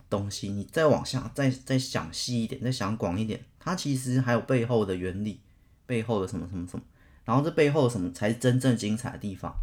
[0.09, 5.39] 东西，你再往下再再想细一点，再想广一点，它其实还有背后的原理，
[5.85, 6.83] 背后的什么什么什么，
[7.23, 9.55] 然后这背后什么才是真正精彩的地方。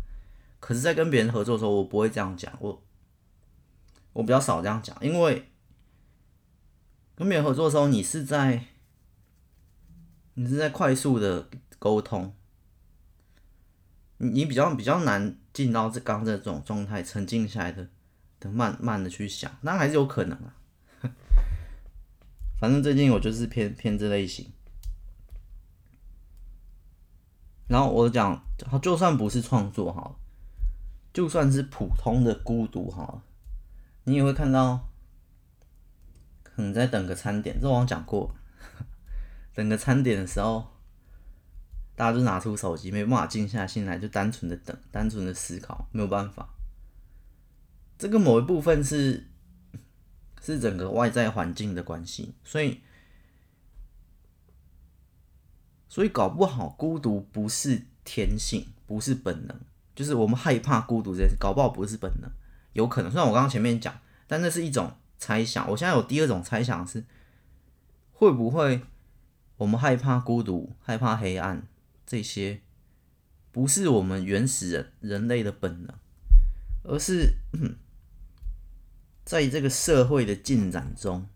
[0.61, 2.83] 可是，在跟别人合作的时候，我不会这样讲，我
[4.13, 5.51] 我比较少这样讲，因为
[7.15, 8.65] 跟别人合作的时候，你是在
[10.35, 12.33] 你是在快速的沟通。
[14.19, 17.89] 你比较比较难进到这刚这种状态，沉静下来的，
[18.39, 20.55] 的慢慢的去想，那还是有可能啊。
[22.61, 24.53] 反正最近我就是偏偏这类型。
[27.69, 28.39] 然后我讲，
[28.83, 30.17] 就算不是创作哈，
[31.15, 33.23] 就算是普通的孤独哈，
[34.05, 34.91] 你也会看到，
[36.43, 38.35] 可能在等个餐点，这我讲过，
[39.57, 40.76] 等个餐点的时候。
[41.97, 46.49] 大家就拿出手机，没办法静下心来，就单纯的等，单纯的思考，没有办法。
[47.99, 49.27] 这个某一部分是
[50.43, 52.83] 是整个外在环境的关系，所以
[55.89, 59.59] 所以搞不好孤独不是天性，不是本能，
[59.95, 62.31] 就是我们害怕孤独这件事，搞不好不是本能，
[62.75, 63.11] 有可能。
[63.11, 65.67] 虽然我刚刚前面讲，但那是一种猜想。
[65.71, 67.03] 我现在有第二种猜想是，
[68.13, 68.83] 会不会
[69.57, 71.67] 我们害怕孤独，害怕黑暗？
[72.07, 72.61] 这些
[73.51, 75.93] 不是我们原始人人类的本能，
[76.85, 77.35] 而是
[79.25, 81.27] 在这个社会的进展中，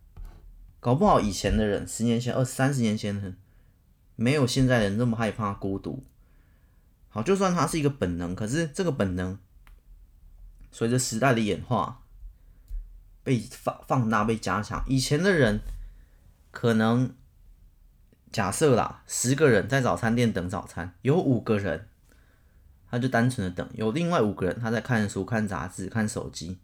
[0.78, 3.36] 搞不好以前的人，十年前、二三十年前的人，
[4.14, 6.04] 没有现在的人那么害怕孤独。
[7.08, 9.36] 好，就算它是一个本能，可是这个本能
[10.70, 12.04] 随着时代的演化
[13.24, 14.84] 被放放大、被加强。
[14.86, 15.60] 以前的人
[16.52, 17.12] 可能。
[18.32, 21.88] 假设啦，十个人在早餐店等早餐，有五个人
[22.88, 26.58] 他就单纯的等，有另外五个人他在看书、看杂志、看手机。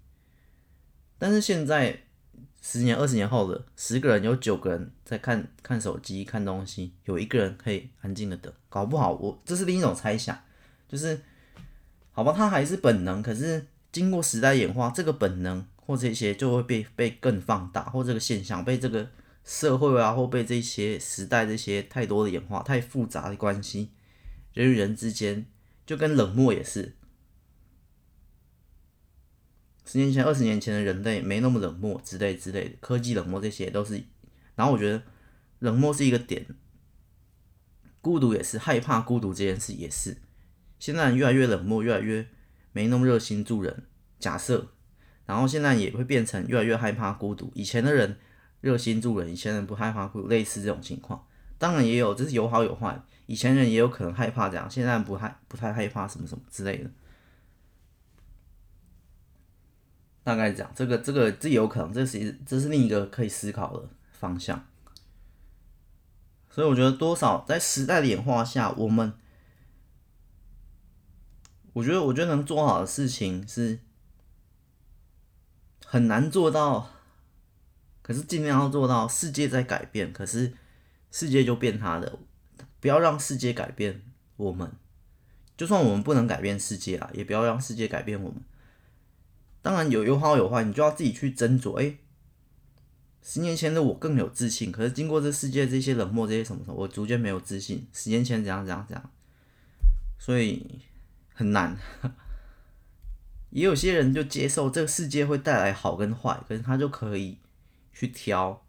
[1.19, 2.05] 但是现在
[2.63, 8.53] 十年、二十年后的十个人，有九个人在看看手机、看东西，有一个人可以安静的等。
[8.69, 10.39] 搞不好我这是另一种猜想，
[10.89, 11.21] 就是
[12.13, 19.09] 好吧，他还是本能，可是经过时代演化，这个本能或这些就会被被更放大，或这个现象被这个。
[19.47, 23.93] 社会啊，或被这些时代这些太多的演化、太复杂的关系，
[24.53, 25.47] 人与人之间
[25.87, 26.97] 就跟冷漠也是。
[29.85, 34.03] 十年前、二十年前的人类没那么冷漠之类之类的，科技冷漠这些都是。
[34.57, 35.01] 然后我觉得
[35.61, 36.45] 冷漠是一个点，
[38.01, 40.17] 孤独也是，害怕孤独这件事也是。
[40.81, 42.27] 现在越来越冷漠，越来越
[42.73, 43.85] 没那么热心助人。
[44.19, 44.73] 假设，
[45.25, 47.53] 然后现在也会变成越来越害怕孤独。
[47.55, 48.19] 以前的人。
[48.61, 51.25] 热心助人，以前人不害怕，会有类似这种情况。
[51.59, 53.01] 当然也有，这是有好有坏。
[53.27, 56.91] 以前人也有可能害怕这样，现在不害不太害怕什么什么之类的。
[60.23, 64.67] 大概讲，这个这个这有可能，这是这是另一个可以思考的方向。
[66.51, 69.13] 所以我觉得多少在时代的演化下，我们
[71.73, 73.79] 我觉得我觉得能做好的事情是
[75.85, 76.91] 很难做到。
[78.07, 80.53] 可是尽量要做到世界在改变，可是
[81.11, 82.21] 世界就变他的，
[82.79, 84.01] 不要让世界改变
[84.37, 84.71] 我们。
[85.57, 88.41] 就算我们不能改变世界啊，也不要让世界改变我们。
[89.61, 91.73] 当然有有好有坏，你就要自己去斟酌。
[91.79, 91.99] 诶，
[93.25, 97.89] 十年前的我更有自信，可是经过这世界这些冷漠这些什么什么，我逐渐没有自信。
[97.93, 99.11] 十年前怎样怎样怎样，
[100.17, 100.65] 所以
[101.35, 101.77] 很难。
[103.51, 107.39] 也有些人就接受这个世界会带来好跟坏，可是他就可以。
[107.99, 108.63] 去挑，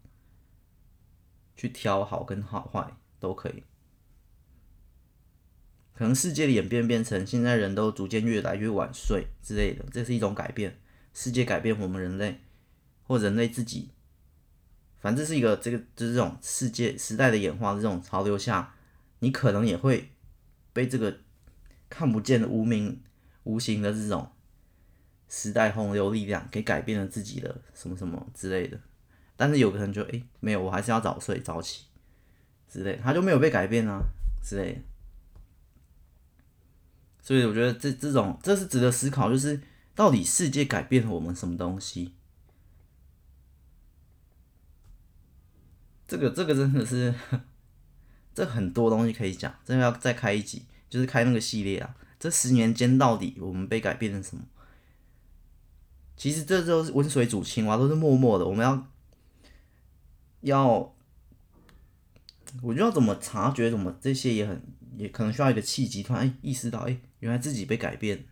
[1.53, 3.63] 去挑好跟好坏都可以。
[5.93, 10.79] 可能世界的演变变成现在人都逐渐越来越晚睡之类的，这是一种改变。
[11.13, 12.39] 世界改变我们人类，
[13.03, 13.91] 或人类自己
[14.99, 18.75] 反正是一个这个就是这种世界时代的演化这种潮流下，
[19.19, 20.11] 你可能也会
[20.71, 21.19] 被这个
[21.89, 23.03] 看不见的无名
[23.43, 24.31] 无形的这种
[25.27, 28.79] 时代洪流力量给改变了自己的什么什么之类的。
[29.37, 31.85] 但是有个人就哎，没有，我还是要早睡早起
[32.67, 34.01] 之类，他就没有被改变啊
[34.43, 34.81] 之类的。
[37.21, 39.61] 所以我觉得这这种这是值得思考，就是
[39.93, 42.13] 到底世界改变了我们什么东西？
[46.07, 47.13] 这个这个真的是，
[48.33, 51.95] 这很多东西可以讲，真的要再开一集，就是开那个系列啊。
[52.17, 54.43] 这十年间到底我们被改变了什么？
[56.15, 58.45] 其实这都是温水煮青蛙，都是默默的。
[58.45, 58.87] 我们要
[60.49, 60.95] 要，
[62.61, 64.61] 我就要怎么察觉，怎么这些也很
[64.97, 68.25] 也可能需要一个契机，突然哎意识到，哎，原来自己被改变。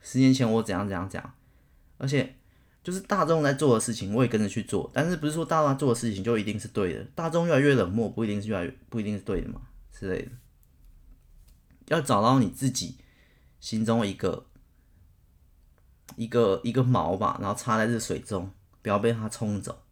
[0.00, 1.34] 十年前我怎样怎样怎样，
[1.98, 2.36] 而且。
[2.84, 7.02] 就是大众在做的事情，我也跟着去做，但是不是说大众做的事情就一定是对的？
[7.14, 10.30] 大众越来越冷漠，不一定是越来越不一定是对的嘛之类的。
[11.86, 12.98] 要找到你自己
[13.58, 14.50] 心中一个
[16.16, 18.52] 一个一个锚吧，然后插在这水中，
[18.82, 19.83] 不要被它冲走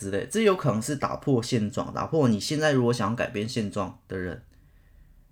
[0.00, 0.26] 之类。
[0.30, 4.42] 这有可能是打破现状，打破你现在如果想要改变现状的人，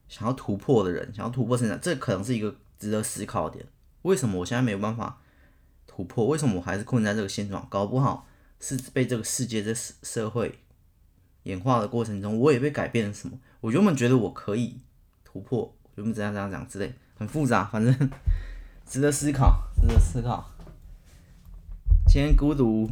[0.09, 3.66] 想要突破的人，想要突破现在，这可能是一个值得思考的点。
[4.03, 5.21] 为什么我现在没有办法？
[5.87, 6.27] 突破？
[6.27, 7.66] 为什么我还是困在这个现状？
[7.71, 8.29] 搞不好
[8.61, 10.59] 是被这个世界、这社会
[11.45, 13.39] 演化的过程中，我也被改变了什么？
[13.61, 14.79] 我原本觉得我可以
[15.25, 18.11] 突破，原本怎样怎样讲之类，很复杂，反正
[18.87, 20.49] 值得思考，值得思考。
[22.07, 22.89] 今天孤独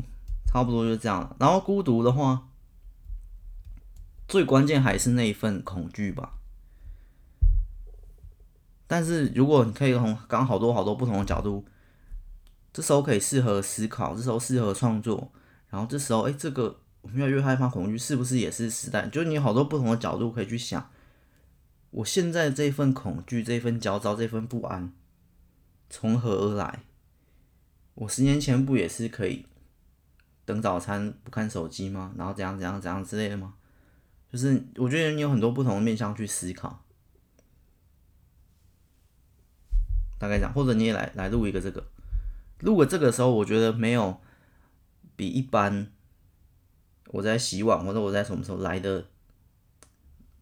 [0.56, 1.36] 差不多就这样了。
[1.38, 2.48] 然后孤独的话，
[4.26, 6.38] 最关键还是那一份恐惧吧。
[8.86, 11.66] 但是如果你可以从刚好多好多不同的角度。
[12.72, 15.32] 这时候可以适合思考，这时候适合创作，
[15.70, 19.08] 然后这时候，哎，这个我越来越害怕恐惧，是不是也是时代？
[19.08, 20.90] 就是你有好多不同的角度可以去想，
[21.90, 24.92] 我现在这份恐惧、这份焦躁、这份不安，
[25.88, 26.80] 从何而来？
[27.94, 29.46] 我十年前不也是可以
[30.46, 32.14] 等早餐不看手机吗？
[32.16, 33.52] 然后怎样怎样怎样之类的吗？
[34.32, 36.82] 就是我觉得你有很多不同的面向去思考，
[40.18, 41.86] 大概讲，或者你也来来录一个这个。
[42.60, 44.18] 如果这个时候我觉得没有
[45.14, 45.92] 比一般
[47.08, 49.06] 我在洗碗或者我在什么时候来的，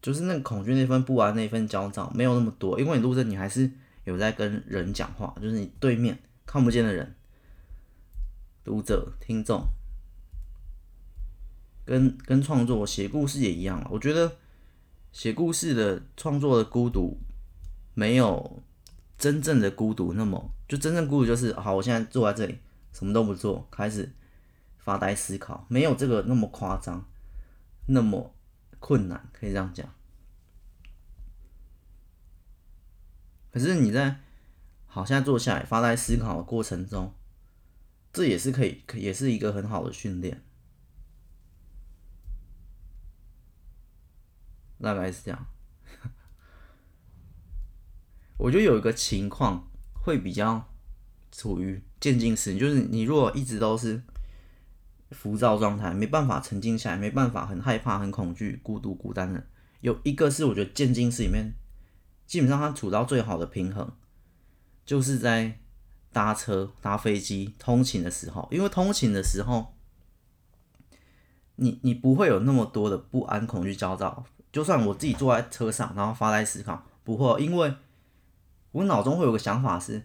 [0.00, 3.70] 就是那个恐惧、那份不安、那份焦躁没有那么多，因为你录着你还是
[4.04, 7.14] 有在跟人讲话，就是你对面看不见的人，
[8.64, 9.62] 读者、听众，
[11.84, 14.36] 跟跟创作写故事也一样，我觉得
[15.12, 17.18] 写故事的创作的孤独
[17.94, 18.62] 没有。
[19.16, 22.58] 真正的孤独，那么就真正孤独就是好，我现在坐在这里，
[22.92, 24.12] 什么都不做，开始
[24.76, 27.08] 发呆思考，没有这个那么夸张，
[27.86, 28.34] 那么
[28.80, 29.88] 困难，可以这样讲。
[33.52, 34.20] 可是你在
[34.86, 37.14] 好，现在坐下来发呆思考的过程中，
[38.12, 40.42] 这也是可以，也是一个很好的训练，
[44.84, 45.46] 大概是这样。
[48.36, 50.68] 我觉得有一个情况会比较
[51.32, 54.02] 处于渐进式，就是你如果一直都是
[55.12, 59.46] 浮躁状态，没办法沉静下来，没办法很害怕、很恐惧、孤独、孤单的。
[59.80, 61.54] 有一个是我觉得渐进式里面，
[62.26, 63.92] 基本上它处到最好的平衡，
[64.84, 65.60] 就是在
[66.12, 69.76] 搭车、搭飞机、通勤的时候，因为通勤的时候，
[71.54, 74.26] 你你不会有那么多的不安、恐惧、焦躁。
[74.54, 77.74] 就算我自己坐在车上，然后发呆思考，不会，因为。
[78.74, 80.02] 我脑中会有个想法是，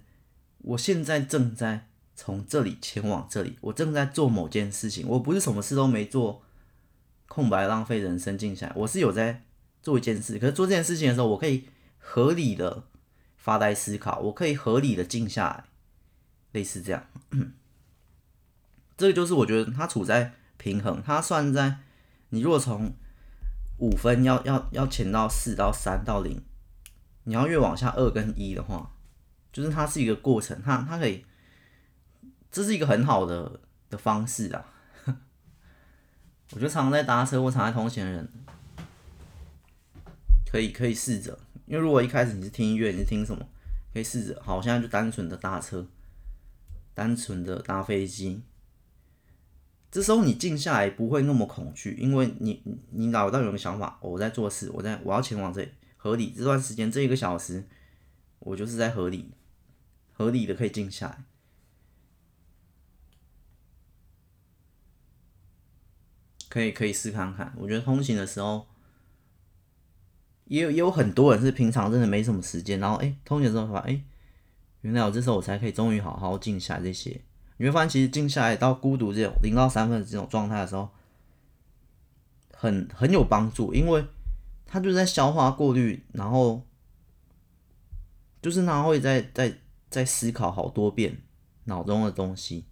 [0.60, 6.44] 我现在正在从这里前往这里，我正在做某件事情，我不是什么事都没做，
[7.28, 9.44] 空白浪费人生静下来，我是有在
[9.82, 10.38] 做一件事。
[10.38, 12.84] 可是做这件事情的时候，我可以合理的
[13.38, 15.64] 发呆思考，我可以合理的静下来，
[16.52, 17.08] 类似这样。
[18.96, 21.78] 这个就是我觉得它处在平衡，它算在
[22.30, 22.94] 你如果从
[23.80, 26.42] 五分要要要潜到四到三到零。
[27.24, 28.92] 你要越往下二跟一的话，
[29.52, 31.24] 就是它是一个过程，它它可以，
[32.50, 33.60] 这是一个很好的
[33.90, 34.66] 的方式啊。
[36.52, 38.28] 我觉得常常在搭车或常在通勤的人，
[40.50, 43.46] 可以可以试着，因为如果一开始你是听音乐，你是听什么，
[43.94, 45.86] 可以试着，好，我现在就单纯的搭车，
[46.96, 48.42] 单纯的搭飞机，
[49.92, 52.62] 这时候你静下来不会那么恐惧，因为你
[52.92, 55.72] 你脑袋有个想法，我在做事，我在我要前往这里。
[55.98, 57.68] 合理这段时间这一个小时，
[58.40, 59.32] 我就是在合理，
[60.14, 61.24] 合理的可以静下来。
[66.48, 67.54] 可以可以试看看。
[67.58, 68.66] 我觉得通勤的时候，
[70.46, 74.04] 也有也有很多人是平常真的没什么时间，然后哎，通勤的时候发现哎，
[74.82, 76.84] 原来我这时候我才可以终于好好静下来。
[76.84, 77.22] 这些
[77.60, 80.90] 你会发现，其实静下来到孤独这种零到三分这种状态的时候，
[82.54, 84.06] 很很有帮助，因为
[84.66, 86.66] 他就在消化过滤，然后
[88.42, 89.58] 就是他会在在
[89.90, 91.22] 在思考好多遍
[91.66, 92.64] 脑中的东西。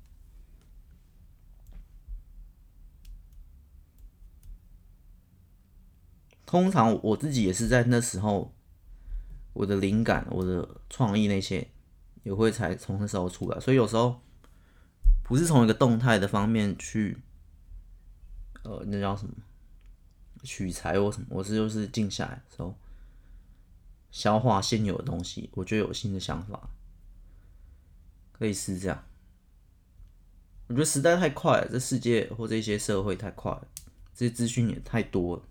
[6.45, 8.55] 通常我自己也是在那时候，
[9.51, 11.67] 我的灵感、我的创意那些
[12.23, 14.21] 也会才从那时候出来，所以有时候
[15.27, 17.17] 不是从一个动态的方面去，
[18.63, 19.33] 呃，那叫什么
[20.43, 22.73] 取材或什么，我是就是静下来的时候，
[24.09, 26.69] 消化现有的东西，我就有新的想法，
[28.39, 29.03] 类似这样。
[30.67, 33.67] 我觉得时代太快了，这世界或这一些社会太快了，
[34.13, 35.43] 这些资讯也太多了。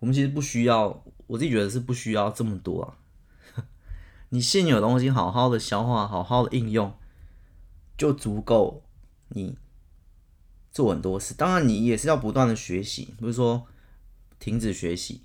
[0.00, 2.98] 我们其实不需要，我自己觉得是不需要这么多啊。
[4.30, 6.96] 你现有的东西好好的消化，好好的应用，
[8.00, 8.82] 就足够
[9.28, 9.58] 你
[10.72, 11.34] 做很多事。
[11.34, 13.66] 当然，你也是要不断的学习，不是说
[14.38, 15.20] 停止学习。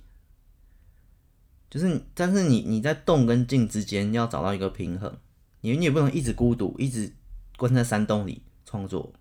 [1.69, 5.17] 就是，但是你你在动跟静之间要找到一个平衡。
[5.61, 7.13] 你你也不能一直孤独，一直
[7.55, 9.13] 关在山洞里创作。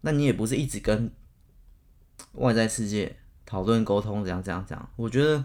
[0.00, 1.12] 那你也不是一直跟。
[2.32, 5.44] 外在世界讨论沟通怎样怎样怎样，我觉得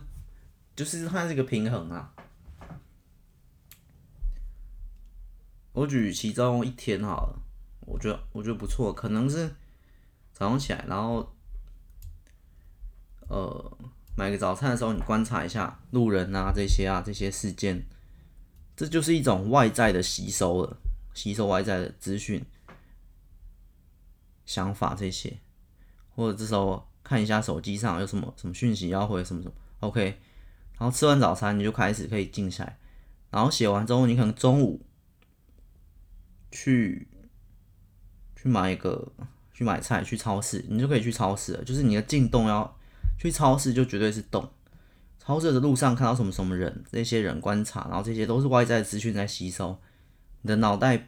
[0.74, 2.14] 就是它是一个平衡啊。
[5.74, 7.40] 我举其中一天好了，
[7.82, 9.54] 我觉得我觉得不错，可能是
[10.34, 11.34] 早上起来，然后
[13.30, 13.78] 呃
[14.18, 17.86] 买个早餐的时候，你观察一下路人啊这些啊这些事件，
[18.76, 20.78] 这就是一种外在的吸收了，
[21.14, 22.46] 吸收外在的资讯、
[24.46, 25.38] 想法这些。
[26.14, 30.20] 或者这时候看一下手机上有什么什么讯息要回什么什么，OK，
[30.78, 32.78] 然后吃完早餐你就开始可以静下来，
[33.30, 34.86] 然后写完之后你可能中午
[36.52, 37.08] 去
[38.36, 39.12] 去买一个
[39.54, 41.64] 去买菜去超市，你就可以去超市了。
[41.64, 42.78] 就是你的进动要
[43.18, 44.52] 去超市就绝对是动，
[45.18, 49.80] 超市的路上看到什么什么人，这些人观察，然后这些都是外在资讯在吸收，
[50.42, 51.08] 你的脑袋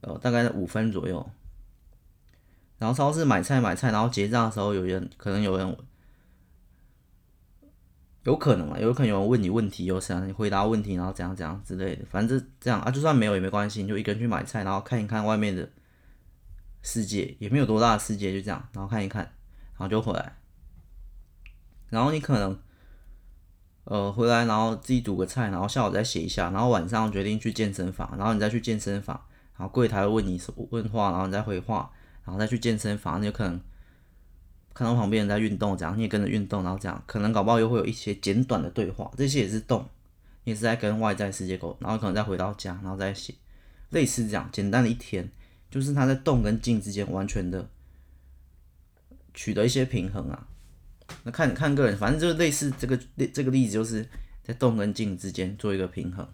[0.00, 1.30] 呃大概五分左右。
[2.78, 5.76] 然后超市买菜买菜，然后结账的时候，有人可能有人
[8.24, 15.68] 有可能啊，有可能有人问你问题，有时你回答问题，然后怎样怎样之类的，反正这样啊，就算没有也没关系，你就一个人去买菜，然后看一看外面的
[16.82, 20.36] 世界，也没有多大的世界，就这样，然后看一看，然后就回来。
[21.90, 22.58] 然后你可能
[23.84, 29.20] 呃回来，然后自己煮个菜，然后下午再写一下，然后晚上决定去健身房，然后你再去健身房，
[29.56, 31.90] 然后柜台问你问话，然后你再回话。
[32.24, 33.60] 然后再去健身房，你有可能
[34.74, 39.86] 看到旁边人在运动，这样你也跟着运动，然后这样可能搞不好又会有一些简短的对话，这些也是动，
[40.44, 43.34] 也是在跟外在世界沟通，然后可能再回到家，然后再写，
[43.90, 45.30] 类似这样简单的一天，
[45.70, 47.68] 就是他在动跟静之间完全的
[49.34, 50.48] 取得一些平衡啊。
[51.24, 54.08] 那看看个人，反正就是类似这个例这个例子，就是
[54.42, 56.26] 在动跟静之间做一个平衡。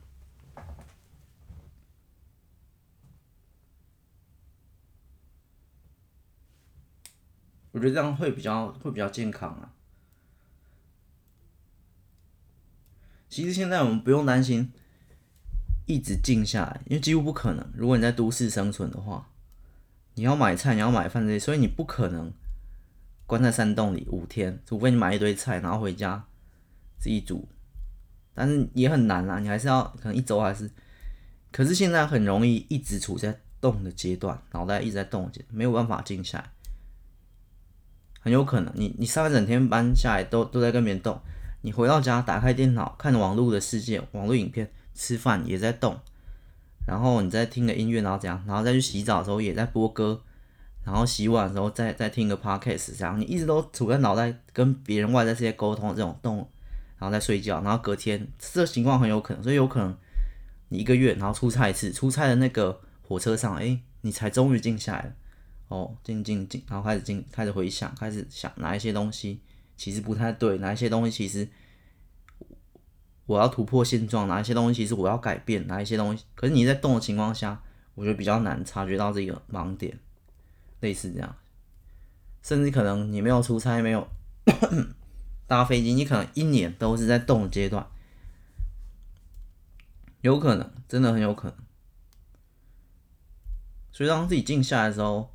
[7.79, 9.71] 我觉得这样会比较会比较健康啊。
[13.29, 14.73] 其实现在我们不用担心
[15.87, 17.65] 一直静下来，因为几乎不可能。
[17.77, 19.31] 如果你在都市生存的话，
[20.15, 22.33] 你要买菜，你要买饭这些，所以你不可能
[23.27, 26.27] 关在山洞里五天，除非你买一堆菜，然后回家
[26.99, 27.47] 自己煮。
[28.35, 30.69] 但是也很难啊，你还是要可能一周还是。
[31.53, 36.51] 可是现在很容易一直处在动的阶段，脑袋一直在动，没有办法静下来。
[38.29, 38.71] 很有可能。
[38.77, 41.19] 你，你上一整天班下来都都在跟别人动，
[41.63, 45.99] 你回到家打开电脑看网络的世界，网络影片，吃饭也在动，
[46.87, 50.21] 然后你再听个音乐，然后怎样，然后再去洗澡的时候也在播歌，
[50.85, 53.19] 然后洗碗的时候再再听个 podcast，这样。
[53.19, 56.37] 你一直都处在脑袋跟别人外在世界沟通这种动，
[56.99, 59.97] 然后再睡觉，然后隔天这情况很有可能，所以有可能
[60.69, 65.13] 你一个月然后出差一次，出差的那个火车上，哎，你才终于静下来了。
[65.69, 69.41] 哦，静静静，然后开始静，开始回想，开始想哪一些东西
[69.77, 71.49] 其实不太对，哪一些东西其实
[73.27, 77.63] 我要突破现状，哪一些东西其实我要改变，哪一些东西，可是你在动的情况下，
[77.95, 79.99] 我觉得比较难察觉到这个盲点，
[80.81, 81.37] 类似这样，
[82.43, 84.09] 甚至可能你没有出差，没有
[85.47, 87.87] 搭飞机，你可能一年都是在动的阶段，
[90.23, 91.57] 有可能，真的很有可能。
[93.93, 95.35] 所以当自己静下来的时候，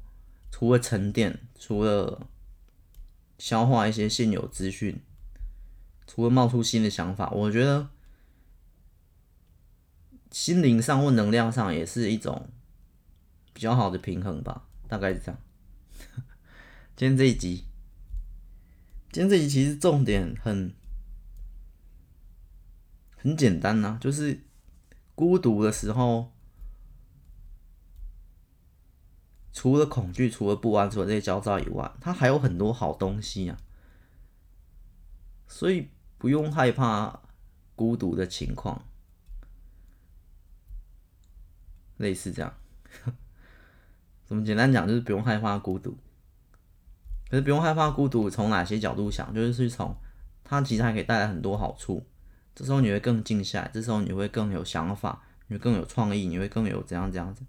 [0.56, 2.28] 除了沉淀，除了
[3.39, 5.01] 消化一些现有资讯，
[6.06, 7.89] 除了冒出新的想法，我觉得
[10.30, 12.49] 心灵上或能量上也是一种
[13.51, 15.41] 比较好的平衡吧，大概是这样。
[16.95, 17.66] 今天这一集，
[19.12, 20.72] 今天这一集其实重点很
[23.18, 24.39] 很简单呐、啊，就是
[25.16, 26.32] 孤独的时候。
[29.54, 33.58] 除了恐惧，除了不安，除了这些焦躁以外，它还有很多好东西啊。
[35.47, 37.22] 所以不用害怕
[37.76, 38.84] 孤独的情况，
[41.97, 42.51] 类似这样。
[44.26, 45.95] 怎么简单讲，就是不用害怕孤独。
[47.30, 49.95] 可是不用害怕孤独，从哪些角度想，就是从
[50.43, 52.04] 它其实还可以带来很多好处。
[52.56, 57.43] 这时候你会更静下来，这时候你会更有想法，你会更有创意，你会更有怎样怎样子。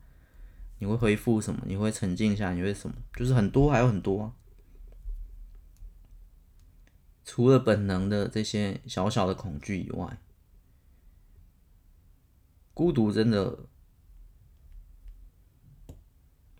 [0.84, 1.62] 你会恢复什么？
[1.64, 2.52] 你会沉静下？
[2.52, 2.94] 你会什么？
[3.14, 4.34] 就是很多，还有很多啊。
[7.24, 10.18] 除了本能的这些小小的恐惧以外，
[12.74, 13.60] 孤独真的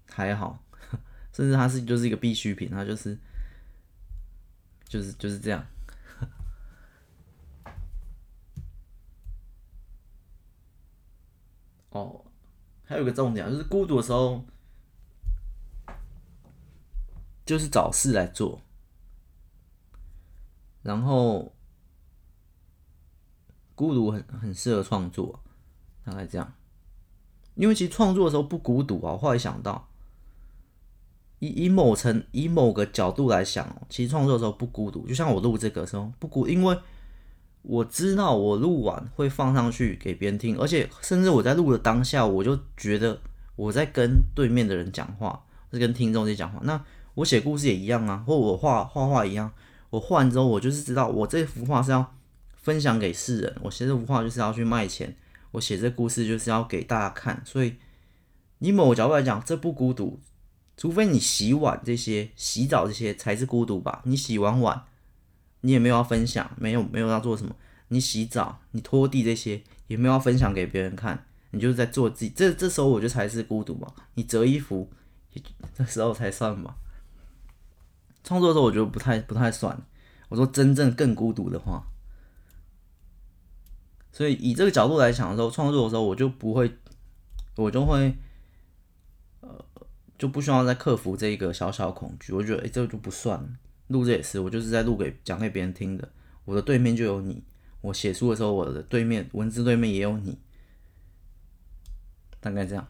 [0.08, 0.64] 还好，
[1.34, 3.18] 甚至它是就是一个必需品，它就是
[4.88, 5.66] 就是就是这样。
[11.90, 12.23] 哦。
[12.95, 14.45] 还有个重点，就是孤独的时候，
[17.45, 18.61] 就是找事来做，
[20.80, 21.53] 然后
[23.74, 25.40] 孤独很很适合创作，
[26.05, 26.55] 大概这样。
[27.57, 29.88] 因为其实创作的时候不孤独啊，我后来想到，
[31.40, 36.78] 以以某层以某个角度来想，其实创作的时候不孤独，就像我录这个时候不孤，因为。
[37.64, 43.18] 我知道我录完会放上去给别人听，而且甚至我在录的当下，我就觉得
[43.56, 45.42] 我在跟对面的人讲话，
[45.72, 46.60] 是跟听众在讲话。
[46.62, 46.84] 那
[47.14, 49.50] 我写故事也一样啊，或我画画画一样。
[49.88, 52.14] 我画完之后，我就是知道我这幅画是要
[52.54, 55.16] 分享给世人，我写这幅画就是要去卖钱，
[55.52, 57.40] 我写这故事就是要给大家看。
[57.46, 57.76] 所以，
[58.58, 60.20] 你某个角度来讲，这不孤独，
[60.76, 64.02] 除非你洗碗这些、洗澡这些才是孤独吧？
[64.04, 64.84] 你洗完碗。
[65.64, 67.56] 你也没有要分享，没有没有要做什么。
[67.88, 72.30] 你洗澡、你拖地这些也没有要分享给别人看，你就是在做自己。
[72.30, 73.90] 这这时候我觉得才是孤独嘛。
[74.14, 74.90] 你折衣服，
[75.74, 76.74] 这时候才算嘛。
[78.22, 79.80] 创作的时候我觉得不太不太算。
[80.28, 81.84] 我说真正更孤独的话，
[84.12, 86.76] 所以以这个角度来讲的时候，创作的时候我就不会，
[87.56, 88.16] 我就会，
[89.40, 89.64] 呃，
[90.18, 92.32] 就不需要再克服这一个小小恐惧。
[92.32, 93.48] 我觉得哎、这个就不算了。
[93.89, 96.09] 录这也是，我就是在录给讲给别人听的。
[96.47, 97.43] 我的对面就有你，
[97.80, 100.39] 我写书的时候，我的对面文字对面也有你，
[102.41, 102.89] 大概这样。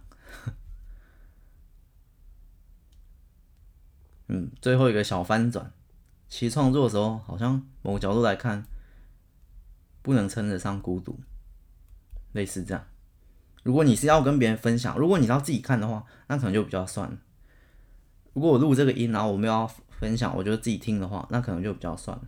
[4.28, 5.72] 嗯，最后一个小翻转，
[6.28, 8.66] 其实创作的时候，好像某个角度来看，
[10.02, 11.20] 不能称得上孤独，
[12.32, 12.86] 类似这样。
[13.62, 17.18] 如果你是要跟别人分享，如果你要自己看的话，那可能就比较算了。
[18.32, 19.68] 如果我录这个音，然后我们要。
[20.00, 22.24] 分享，我觉得自己听的话，那可能就比较算了。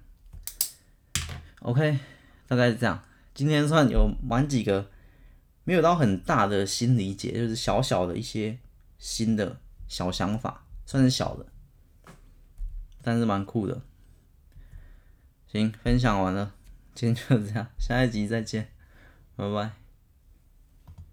[1.61, 1.99] OK，
[2.47, 3.03] 大概是这样。
[3.35, 4.91] 今天算有蛮几个
[5.64, 8.59] 没有到很大的新理解，就是小小的一些
[8.99, 11.47] 新的小想法，算是小的，
[13.03, 13.83] 但是蛮酷的。
[15.49, 16.55] 行，分享完了，
[16.95, 18.69] 今天就是这样，下一集再见，
[19.37, 19.86] 拜拜。